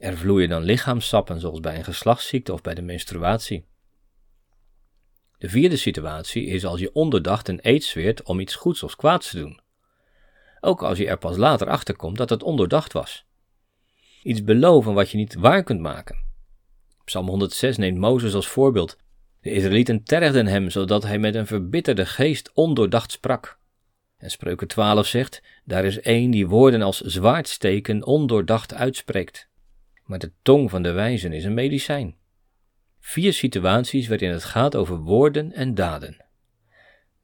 Er 0.00 0.18
vloeien 0.18 0.48
dan 0.48 0.62
lichaamsappen, 0.62 1.40
zoals 1.40 1.60
bij 1.60 1.76
een 1.76 1.84
geslachtsziekte 1.84 2.52
of 2.52 2.60
bij 2.60 2.74
de 2.74 2.82
menstruatie. 2.82 3.66
De 5.38 5.48
vierde 5.48 5.76
situatie 5.76 6.46
is 6.46 6.64
als 6.64 6.80
je 6.80 6.92
onderdacht 6.92 7.48
een 7.48 7.58
eed 7.62 7.84
zweert 7.84 8.22
om 8.22 8.40
iets 8.40 8.54
goeds 8.54 8.82
of 8.82 8.96
kwaads 8.96 9.30
te 9.30 9.38
doen. 9.38 9.60
Ook 10.60 10.82
als 10.82 10.98
je 10.98 11.06
er 11.06 11.18
pas 11.18 11.36
later 11.36 11.68
achter 11.68 11.96
komt 11.96 12.16
dat 12.16 12.30
het 12.30 12.42
ondoordacht 12.42 12.92
was. 12.92 13.26
Iets 14.22 14.44
beloven 14.44 14.94
wat 14.94 15.10
je 15.10 15.16
niet 15.16 15.34
waar 15.34 15.62
kunt 15.62 15.80
maken. 15.80 16.24
Psalm 17.04 17.26
106 17.28 17.76
neemt 17.76 17.98
Mozes 17.98 18.34
als 18.34 18.48
voorbeeld 18.48 18.98
de 19.40 19.50
Israëlieten 19.50 20.04
tergden 20.04 20.46
hem, 20.46 20.70
zodat 20.70 21.02
hij 21.02 21.18
met 21.18 21.34
een 21.34 21.46
verbitterde 21.46 22.06
geest 22.06 22.50
ondoordacht 22.54 23.12
sprak. 23.12 23.58
En 24.16 24.30
Spreuken 24.30 24.68
12 24.68 25.06
zegt, 25.06 25.42
daar 25.64 25.84
is 25.84 26.00
één 26.00 26.30
die 26.30 26.48
woorden 26.48 26.82
als 26.82 27.00
zwaardsteken 27.00 28.04
ondoordacht 28.04 28.74
uitspreekt. 28.74 29.49
Maar 30.10 30.18
de 30.18 30.32
tong 30.42 30.70
van 30.70 30.82
de 30.82 30.92
wijzen 30.92 31.32
is 31.32 31.44
een 31.44 31.54
medicijn. 31.54 32.16
Vier 32.98 33.32
situaties 33.32 34.08
waarin 34.08 34.30
het 34.30 34.44
gaat 34.44 34.76
over 34.76 34.96
woorden 34.96 35.52
en 35.52 35.74
daden. 35.74 36.24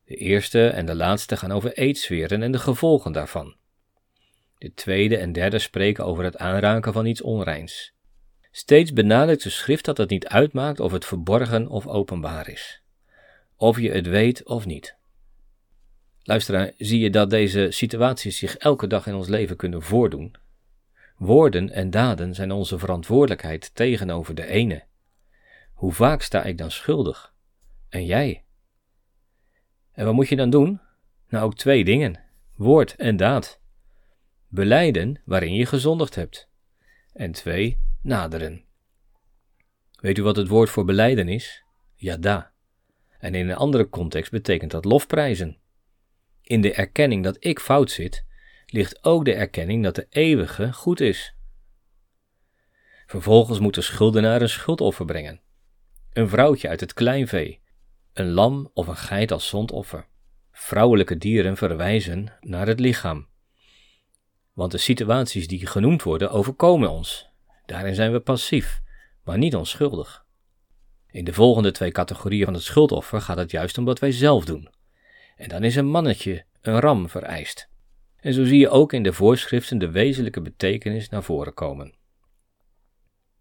De 0.05 0.15
eerste 0.15 0.67
en 0.69 0.87
de 0.87 0.95
laatste 0.95 1.37
gaan 1.37 1.53
over 1.53 1.73
eedsferen 1.73 2.43
en 2.43 2.53
de 2.53 2.59
gevolgen 2.59 3.13
daarvan. 3.13 3.57
De 4.59 4.73
tweede 4.75 5.17
en 5.17 5.33
derde 5.33 5.59
spreken 5.59 6.05
over 6.05 6.25
het 6.25 6.37
aanraken 6.37 6.93
van 6.93 7.07
iets 7.07 7.23
onreins. 7.23 7.95
Steeds 8.51 8.93
benadrukt 8.93 9.43
de 9.43 9.51
schrift 9.51 9.85
dat 9.85 9.97
het 9.97 10.11
niet 10.11 10.29
uitmaakt 10.29 10.81
of 10.81 10.93
het 10.93 11.05
verborgen 11.05 11.69
of 11.69 11.87
openbaar 11.87 12.49
is. 12.49 12.83
Of 13.57 13.81
je 13.81 13.91
het 13.91 14.07
weet 14.07 14.45
of 14.45 14.67
niet. 14.67 14.97
Luisteraar, 16.23 16.73
zie 16.79 17.01
je 17.01 17.11
dat 17.11 17.31
deze 17.31 17.67
situaties 17.71 18.39
zich 18.39 18.57
elke 18.57 18.87
dag 18.87 19.07
in 19.07 19.15
ons 19.15 19.29
leven 19.29 19.57
kunnen 19.57 19.83
voordoen? 19.83 20.45
Woorden 21.17 21.71
en 21.71 21.91
daden 21.91 22.35
zijn 22.35 22.53
onze 22.53 22.79
verantwoordelijkheid 22.79 23.75
tegenover 23.75 24.35
de 24.35 24.47
ene. 24.47 24.85
Hoe 25.73 25.93
vaak 25.93 26.23
sta 26.23 26.45
ik 26.45 26.59
dan 26.59 26.71
schuldig? 26.71 27.35
En 27.89 28.05
jij? 28.05 28.45
En 29.93 30.05
wat 30.05 30.15
moet 30.15 30.29
je 30.29 30.37
dan 30.37 30.51
doen? 30.51 30.81
Nou, 31.29 31.45
ook 31.45 31.55
twee 31.55 31.85
dingen: 31.85 32.21
woord 32.55 32.97
en 32.97 33.17
daad. 33.17 33.61
Beleiden 34.49 35.21
waarin 35.25 35.55
je 35.55 35.67
gezondigd 35.67 36.15
hebt. 36.15 36.49
En 37.13 37.33
twee, 37.33 37.79
naderen. 38.03 38.65
Weet 40.01 40.19
u 40.19 40.23
wat 40.23 40.37
het 40.37 40.49
woord 40.49 40.71
voor 40.71 40.85
beleiden 40.85 41.29
is? 41.29 41.65
Yada. 41.95 42.53
En 43.19 43.35
in 43.35 43.49
een 43.49 43.57
andere 43.57 43.89
context 43.89 44.31
betekent 44.31 44.71
dat 44.71 44.85
lofprijzen. 44.85 45.57
In 46.43 46.61
de 46.61 46.73
erkenning 46.73 47.25
dat 47.25 47.37
ik 47.39 47.61
fout 47.61 47.91
zit, 47.91 48.25
ligt 48.67 49.05
ook 49.05 49.25
de 49.25 49.35
erkenning 49.35 49.83
dat 49.83 49.95
de 49.95 50.07
eeuwige 50.11 50.73
goed 50.73 51.01
is. 51.01 51.35
Vervolgens 53.07 53.59
moet 53.59 53.75
de 53.75 53.81
schuldenaar 53.81 54.43
een 54.43 54.49
schuldoffer 54.49 55.05
brengen. 55.05 55.41
Een 56.13 56.29
vrouwtje 56.29 56.69
uit 56.69 56.81
het 56.81 56.93
kleinvee, 56.93 57.61
een 58.13 58.31
lam 58.31 58.71
of 58.75 58.87
een 58.87 58.97
geit 58.97 59.33
als 59.33 59.49
zondoffer. 59.49 60.07
Vrouwelijke 60.53 61.19
dieren 61.19 61.57
verwijzen 61.57 62.33
naar 62.41 62.67
het 62.67 62.81
lichaam. 62.81 63.29
Want 64.53 64.73
de 64.73 64.79
situaties 64.79 65.49
die 65.49 65.67
genoemd 65.67 66.03
worden 66.03 66.31
overkomen 66.31 66.91
ons. 66.91 67.29
Daarin 67.67 67.95
zijn 67.95 68.13
we 68.13 68.21
passief, 68.21 68.81
maar 69.25 69.39
niet 69.39 69.57
onschuldig. 69.57 70.25
In 71.11 71.25
de 71.25 71.33
volgende 71.33 71.71
twee 71.71 71.91
categorieën 71.91 72.45
van 72.45 72.55
het 72.55 72.63
schuldoffer 72.63 73.21
gaat 73.21 73.37
het 73.37 73.51
juist 73.51 73.79
om 73.79 73.85
wat 73.85 73.99
wij 73.99 74.13
zelf 74.13 74.45
doen. 74.45 74.69
En 75.37 75.49
dan 75.49 75.65
is 75.65 75.77
een 75.77 75.87
mannetje, 75.87 76.45
een 76.61 76.81
ram 76.81 77.09
vereist. 77.09 77.69
En 78.27 78.33
zo 78.33 78.45
zie 78.45 78.59
je 78.59 78.69
ook 78.69 78.93
in 78.93 79.03
de 79.03 79.13
voorschriften 79.13 79.79
de 79.79 79.91
wezenlijke 79.91 80.41
betekenis 80.41 81.09
naar 81.09 81.23
voren 81.23 81.55
komen. 81.55 81.95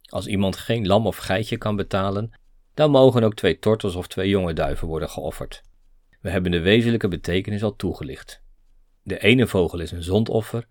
Als 0.05 0.27
iemand 0.27 0.57
geen 0.57 0.87
lam 0.87 1.07
of 1.07 1.17
geitje 1.17 1.57
kan 1.57 1.75
betalen, 1.75 2.31
dan 2.73 2.91
mogen 2.91 3.23
ook 3.23 3.35
twee 3.35 3.59
tortels 3.59 3.95
of 3.95 4.07
twee 4.07 4.29
jonge 4.29 4.53
duiven 4.53 4.87
worden 4.87 5.09
geofferd. 5.09 5.63
We 6.21 6.29
hebben 6.29 6.51
de 6.51 6.59
wezenlijke 6.59 7.07
betekenis 7.07 7.63
al 7.63 7.75
toegelicht. 7.75 8.41
De 9.03 9.19
ene 9.19 9.47
vogel 9.47 9.79
is 9.79 9.91
een 9.91 10.03
zondoffer 10.03 10.67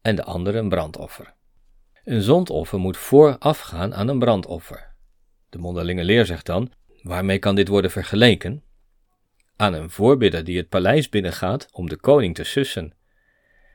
en 0.00 0.16
de 0.16 0.24
andere 0.24 0.58
een 0.58 0.68
brandoffer. 0.68 1.34
Een 2.04 2.22
zondoffer 2.22 2.78
moet 2.78 2.96
voorafgaan 2.96 3.94
aan 3.94 4.08
een 4.08 4.18
brandoffer. 4.18 4.94
De 5.48 5.58
mondelinge 5.58 6.04
leer 6.04 6.26
zegt 6.26 6.46
dan: 6.46 6.72
waarmee 7.02 7.38
kan 7.38 7.54
dit 7.54 7.68
worden 7.68 7.90
vergeleken? 7.90 8.62
Aan 9.56 9.74
een 9.74 9.90
voorbidder 9.90 10.44
die 10.44 10.56
het 10.56 10.68
paleis 10.68 11.08
binnengaat 11.08 11.68
om 11.72 11.88
de 11.88 11.96
koning 11.96 12.34
te 12.34 12.44
sussen. 12.44 13.00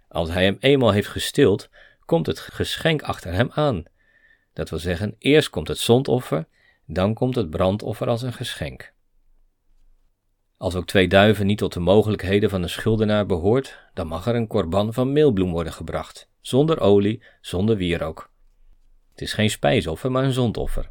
Als 0.07 0.29
hij 0.29 0.43
hem 0.43 0.57
eenmaal 0.59 0.91
heeft 0.91 1.07
gestild, 1.07 1.69
komt 2.05 2.25
het 2.25 2.39
geschenk 2.39 3.01
achter 3.01 3.33
hem 3.33 3.51
aan. 3.51 3.83
Dat 4.53 4.69
wil 4.69 4.79
zeggen, 4.79 5.15
eerst 5.19 5.49
komt 5.49 5.67
het 5.67 5.77
zondoffer, 5.77 6.47
dan 6.85 7.13
komt 7.13 7.35
het 7.35 7.49
brandoffer 7.49 8.07
als 8.07 8.21
een 8.21 8.33
geschenk. 8.33 8.93
Als 10.57 10.75
ook 10.75 10.87
twee 10.87 11.07
duiven 11.07 11.45
niet 11.45 11.57
tot 11.57 11.73
de 11.73 11.79
mogelijkheden 11.79 12.49
van 12.49 12.63
een 12.63 12.69
schuldenaar 12.69 13.25
behoort, 13.25 13.79
dan 13.93 14.07
mag 14.07 14.27
er 14.27 14.35
een 14.35 14.47
korban 14.47 14.93
van 14.93 15.11
meelbloem 15.11 15.51
worden 15.51 15.73
gebracht, 15.73 16.29
zonder 16.41 16.79
olie, 16.79 17.23
zonder 17.41 17.77
wierook. 17.77 18.31
Het 19.11 19.21
is 19.21 19.33
geen 19.33 19.49
spijsoffer, 19.49 20.11
maar 20.11 20.23
een 20.23 20.33
zondoffer. 20.33 20.89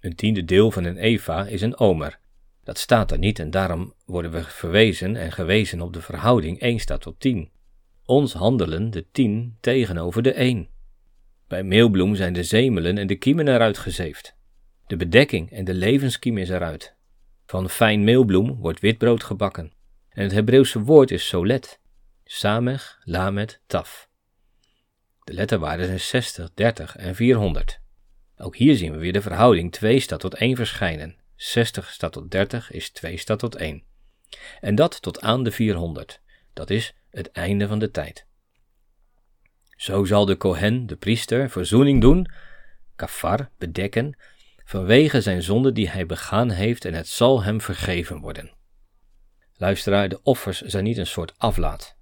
Een 0.00 0.14
tiende 0.14 0.44
deel 0.44 0.70
van 0.70 0.84
een 0.84 0.96
eva 0.96 1.46
is 1.46 1.62
een 1.62 1.78
omer. 1.78 2.18
Dat 2.64 2.78
staat 2.78 3.10
er 3.10 3.18
niet 3.18 3.38
en 3.38 3.50
daarom 3.50 3.94
worden 4.04 4.30
we 4.30 4.42
verwezen 4.42 5.16
en 5.16 5.32
gewezen 5.32 5.80
op 5.80 5.92
de 5.92 6.02
verhouding 6.02 6.60
1 6.60 6.78
staat 6.78 7.00
tot 7.00 7.20
10. 7.20 7.50
Ons 8.08 8.32
handelen 8.32 8.90
de 8.90 9.06
10 9.12 9.56
tegenover 9.60 10.22
de 10.22 10.32
1. 10.32 10.68
Bij 11.48 11.62
meelbloem 11.62 12.14
zijn 12.14 12.32
de 12.32 12.42
zemelen 12.42 12.98
en 12.98 13.06
de 13.06 13.16
kiemen 13.16 13.48
eruit 13.48 13.78
gezeefd. 13.78 14.36
De 14.86 14.96
bedekking 14.96 15.50
en 15.50 15.64
de 15.64 15.74
levenskiem 15.74 16.38
is 16.38 16.48
eruit. 16.48 16.94
Van 17.46 17.68
fijn 17.68 18.04
meelbloem 18.04 18.56
wordt 18.56 18.80
witbrood 18.80 19.24
gebakken. 19.24 19.72
En 20.08 20.22
het 20.22 20.32
Hebreeuwse 20.32 20.82
woord 20.82 21.10
is 21.10 21.26
solet. 21.26 21.80
Samech, 22.24 22.98
lamet, 23.04 23.60
taf. 23.66 24.08
De 25.24 25.32
letterwaarden 25.32 25.86
zijn 25.86 26.00
60, 26.00 26.50
30 26.54 26.96
en 26.96 27.14
400. 27.14 27.80
Ook 28.36 28.56
hier 28.56 28.76
zien 28.76 28.92
we 28.92 28.98
weer 28.98 29.12
de 29.12 29.22
verhouding 29.22 29.72
2 29.72 30.00
staat 30.00 30.20
tot 30.20 30.34
1 30.34 30.56
verschijnen. 30.56 31.16
60 31.36 31.90
staat 31.90 32.12
tot 32.12 32.30
30 32.30 32.70
is 32.70 32.90
2 32.90 33.16
staat 33.16 33.38
tot 33.38 33.54
1. 33.54 33.82
En 34.60 34.74
dat 34.74 35.02
tot 35.02 35.20
aan 35.20 35.42
de 35.42 35.50
400. 35.50 36.20
Dat 36.52 36.70
is 36.70 36.94
het 37.10 37.30
einde 37.30 37.68
van 37.68 37.78
de 37.78 37.90
tijd. 37.90 38.26
Zo 39.76 40.04
zal 40.04 40.24
de 40.24 40.36
Kohen, 40.36 40.86
de 40.86 40.96
priester, 40.96 41.50
verzoening 41.50 42.00
doen, 42.00 42.30
kafar, 42.96 43.50
bedekken, 43.58 44.16
vanwege 44.64 45.20
zijn 45.20 45.42
zonde 45.42 45.72
die 45.72 45.88
hij 45.88 46.06
begaan 46.06 46.50
heeft 46.50 46.84
en 46.84 46.94
het 46.94 47.08
zal 47.08 47.42
hem 47.42 47.60
vergeven 47.60 48.20
worden. 48.20 48.50
Luisteraar, 49.56 50.08
de 50.08 50.22
offers 50.22 50.60
zijn 50.60 50.84
niet 50.84 50.96
een 50.96 51.06
soort 51.06 51.34
aflaat. 51.36 51.96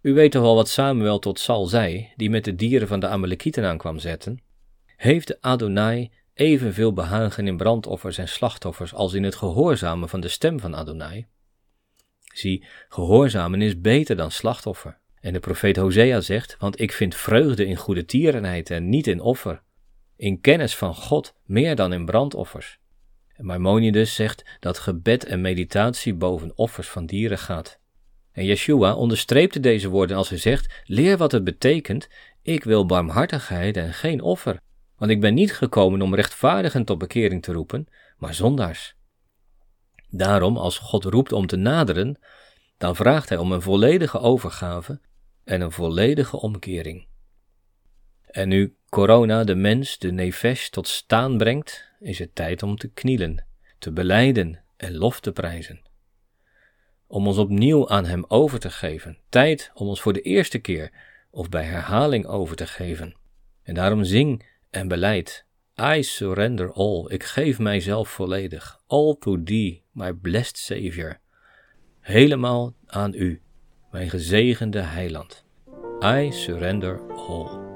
U 0.00 0.14
weet 0.14 0.32
toch 0.32 0.42
wel 0.42 0.54
wat 0.54 0.68
Samuel 0.68 1.18
tot 1.18 1.38
Sal 1.38 1.66
zei, 1.66 2.12
die 2.16 2.30
met 2.30 2.44
de 2.44 2.54
dieren 2.54 2.88
van 2.88 3.00
de 3.00 3.08
Amalekieten 3.08 3.64
aan 3.64 3.78
kwam 3.78 3.98
zetten? 3.98 4.42
Heeft 4.96 5.26
de 5.26 5.38
Adonai 5.40 6.10
evenveel 6.34 6.92
behagen 6.92 7.46
in 7.46 7.56
brandoffers 7.56 8.18
en 8.18 8.28
slachtoffers 8.28 8.94
als 8.94 9.12
in 9.12 9.22
het 9.22 9.34
gehoorzamen 9.34 10.08
van 10.08 10.20
de 10.20 10.28
stem 10.28 10.60
van 10.60 10.74
Adonai? 10.74 11.26
Zie, 12.32 12.64
gehoorzamen 12.88 13.62
is 13.62 13.80
beter 13.80 14.16
dan 14.16 14.30
slachtoffer. 14.30 14.98
En 15.20 15.32
de 15.32 15.40
profeet 15.40 15.76
Hosea 15.76 16.20
zegt, 16.20 16.56
want 16.58 16.80
ik 16.80 16.92
vind 16.92 17.14
vreugde 17.14 17.66
in 17.66 17.76
goede 17.76 18.04
tierenheid 18.04 18.70
en 18.70 18.88
niet 18.88 19.06
in 19.06 19.20
offer. 19.20 19.62
In 20.16 20.40
kennis 20.40 20.76
van 20.76 20.94
God 20.94 21.34
meer 21.44 21.76
dan 21.76 21.92
in 21.92 22.04
brandoffers. 22.04 22.78
Maimonides 23.36 24.14
zegt 24.14 24.44
dat 24.60 24.78
gebed 24.78 25.24
en 25.24 25.40
meditatie 25.40 26.14
boven 26.14 26.52
offers 26.54 26.88
van 26.88 27.06
dieren 27.06 27.38
gaat. 27.38 27.80
En 28.32 28.44
Yeshua 28.44 28.94
onderstreepte 28.94 29.60
deze 29.60 29.88
woorden 29.88 30.16
als 30.16 30.28
hij 30.28 30.38
zegt, 30.38 30.82
leer 30.84 31.16
wat 31.16 31.32
het 31.32 31.44
betekent, 31.44 32.08
ik 32.42 32.64
wil 32.64 32.86
barmhartigheid 32.86 33.76
en 33.76 33.92
geen 33.92 34.20
offer. 34.20 34.60
Want 34.96 35.10
ik 35.10 35.20
ben 35.20 35.34
niet 35.34 35.52
gekomen 35.52 36.02
om 36.02 36.14
rechtvaardigen 36.14 36.84
tot 36.84 36.98
bekering 36.98 37.42
te 37.42 37.52
roepen, 37.52 37.86
maar 38.16 38.34
zondaars. 38.34 38.96
Daarom, 40.14 40.56
als 40.56 40.78
God 40.78 41.04
roept 41.04 41.32
om 41.32 41.46
te 41.46 41.56
naderen, 41.56 42.18
dan 42.78 42.96
vraagt 42.96 43.28
hij 43.28 43.38
om 43.38 43.52
een 43.52 43.62
volledige 43.62 44.18
overgave 44.18 45.00
en 45.44 45.60
een 45.60 45.72
volledige 45.72 46.36
omkering. 46.40 47.06
En 48.26 48.48
nu 48.48 48.76
corona 48.88 49.44
de 49.44 49.54
mens, 49.54 49.98
de 49.98 50.12
nefesh, 50.12 50.68
tot 50.68 50.88
staan 50.88 51.38
brengt, 51.38 51.84
is 52.00 52.18
het 52.18 52.34
tijd 52.34 52.62
om 52.62 52.76
te 52.76 52.88
knielen, 52.88 53.44
te 53.78 53.92
beleiden 53.92 54.62
en 54.76 54.96
lof 54.96 55.20
te 55.20 55.32
prijzen. 55.32 55.82
Om 57.06 57.26
ons 57.26 57.38
opnieuw 57.38 57.88
aan 57.88 58.04
Hem 58.04 58.24
over 58.28 58.58
te 58.58 58.70
geven, 58.70 59.18
tijd 59.28 59.70
om 59.74 59.88
ons 59.88 60.00
voor 60.00 60.12
de 60.12 60.22
eerste 60.22 60.58
keer 60.58 60.92
of 61.30 61.48
bij 61.48 61.64
herhaling 61.64 62.26
over 62.26 62.56
te 62.56 62.66
geven. 62.66 63.14
En 63.62 63.74
daarom 63.74 64.04
zing 64.04 64.46
en 64.70 64.88
beleid. 64.88 65.46
I 65.82 66.02
surrender 66.02 66.72
all, 66.72 67.06
ik 67.08 67.22
geef 67.24 67.58
mijzelf 67.58 68.08
volledig, 68.08 68.80
all 68.86 69.16
to 69.18 69.42
thee, 69.42 69.82
my 69.92 70.12
blessed 70.12 70.58
Savior. 70.58 71.18
Helemaal 72.00 72.74
aan 72.86 73.14
u, 73.14 73.42
mijn 73.90 74.10
gezegende 74.10 74.80
heiland. 74.80 75.44
I 76.04 76.30
surrender 76.32 77.00
all. 77.12 77.71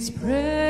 In 0.00 0.69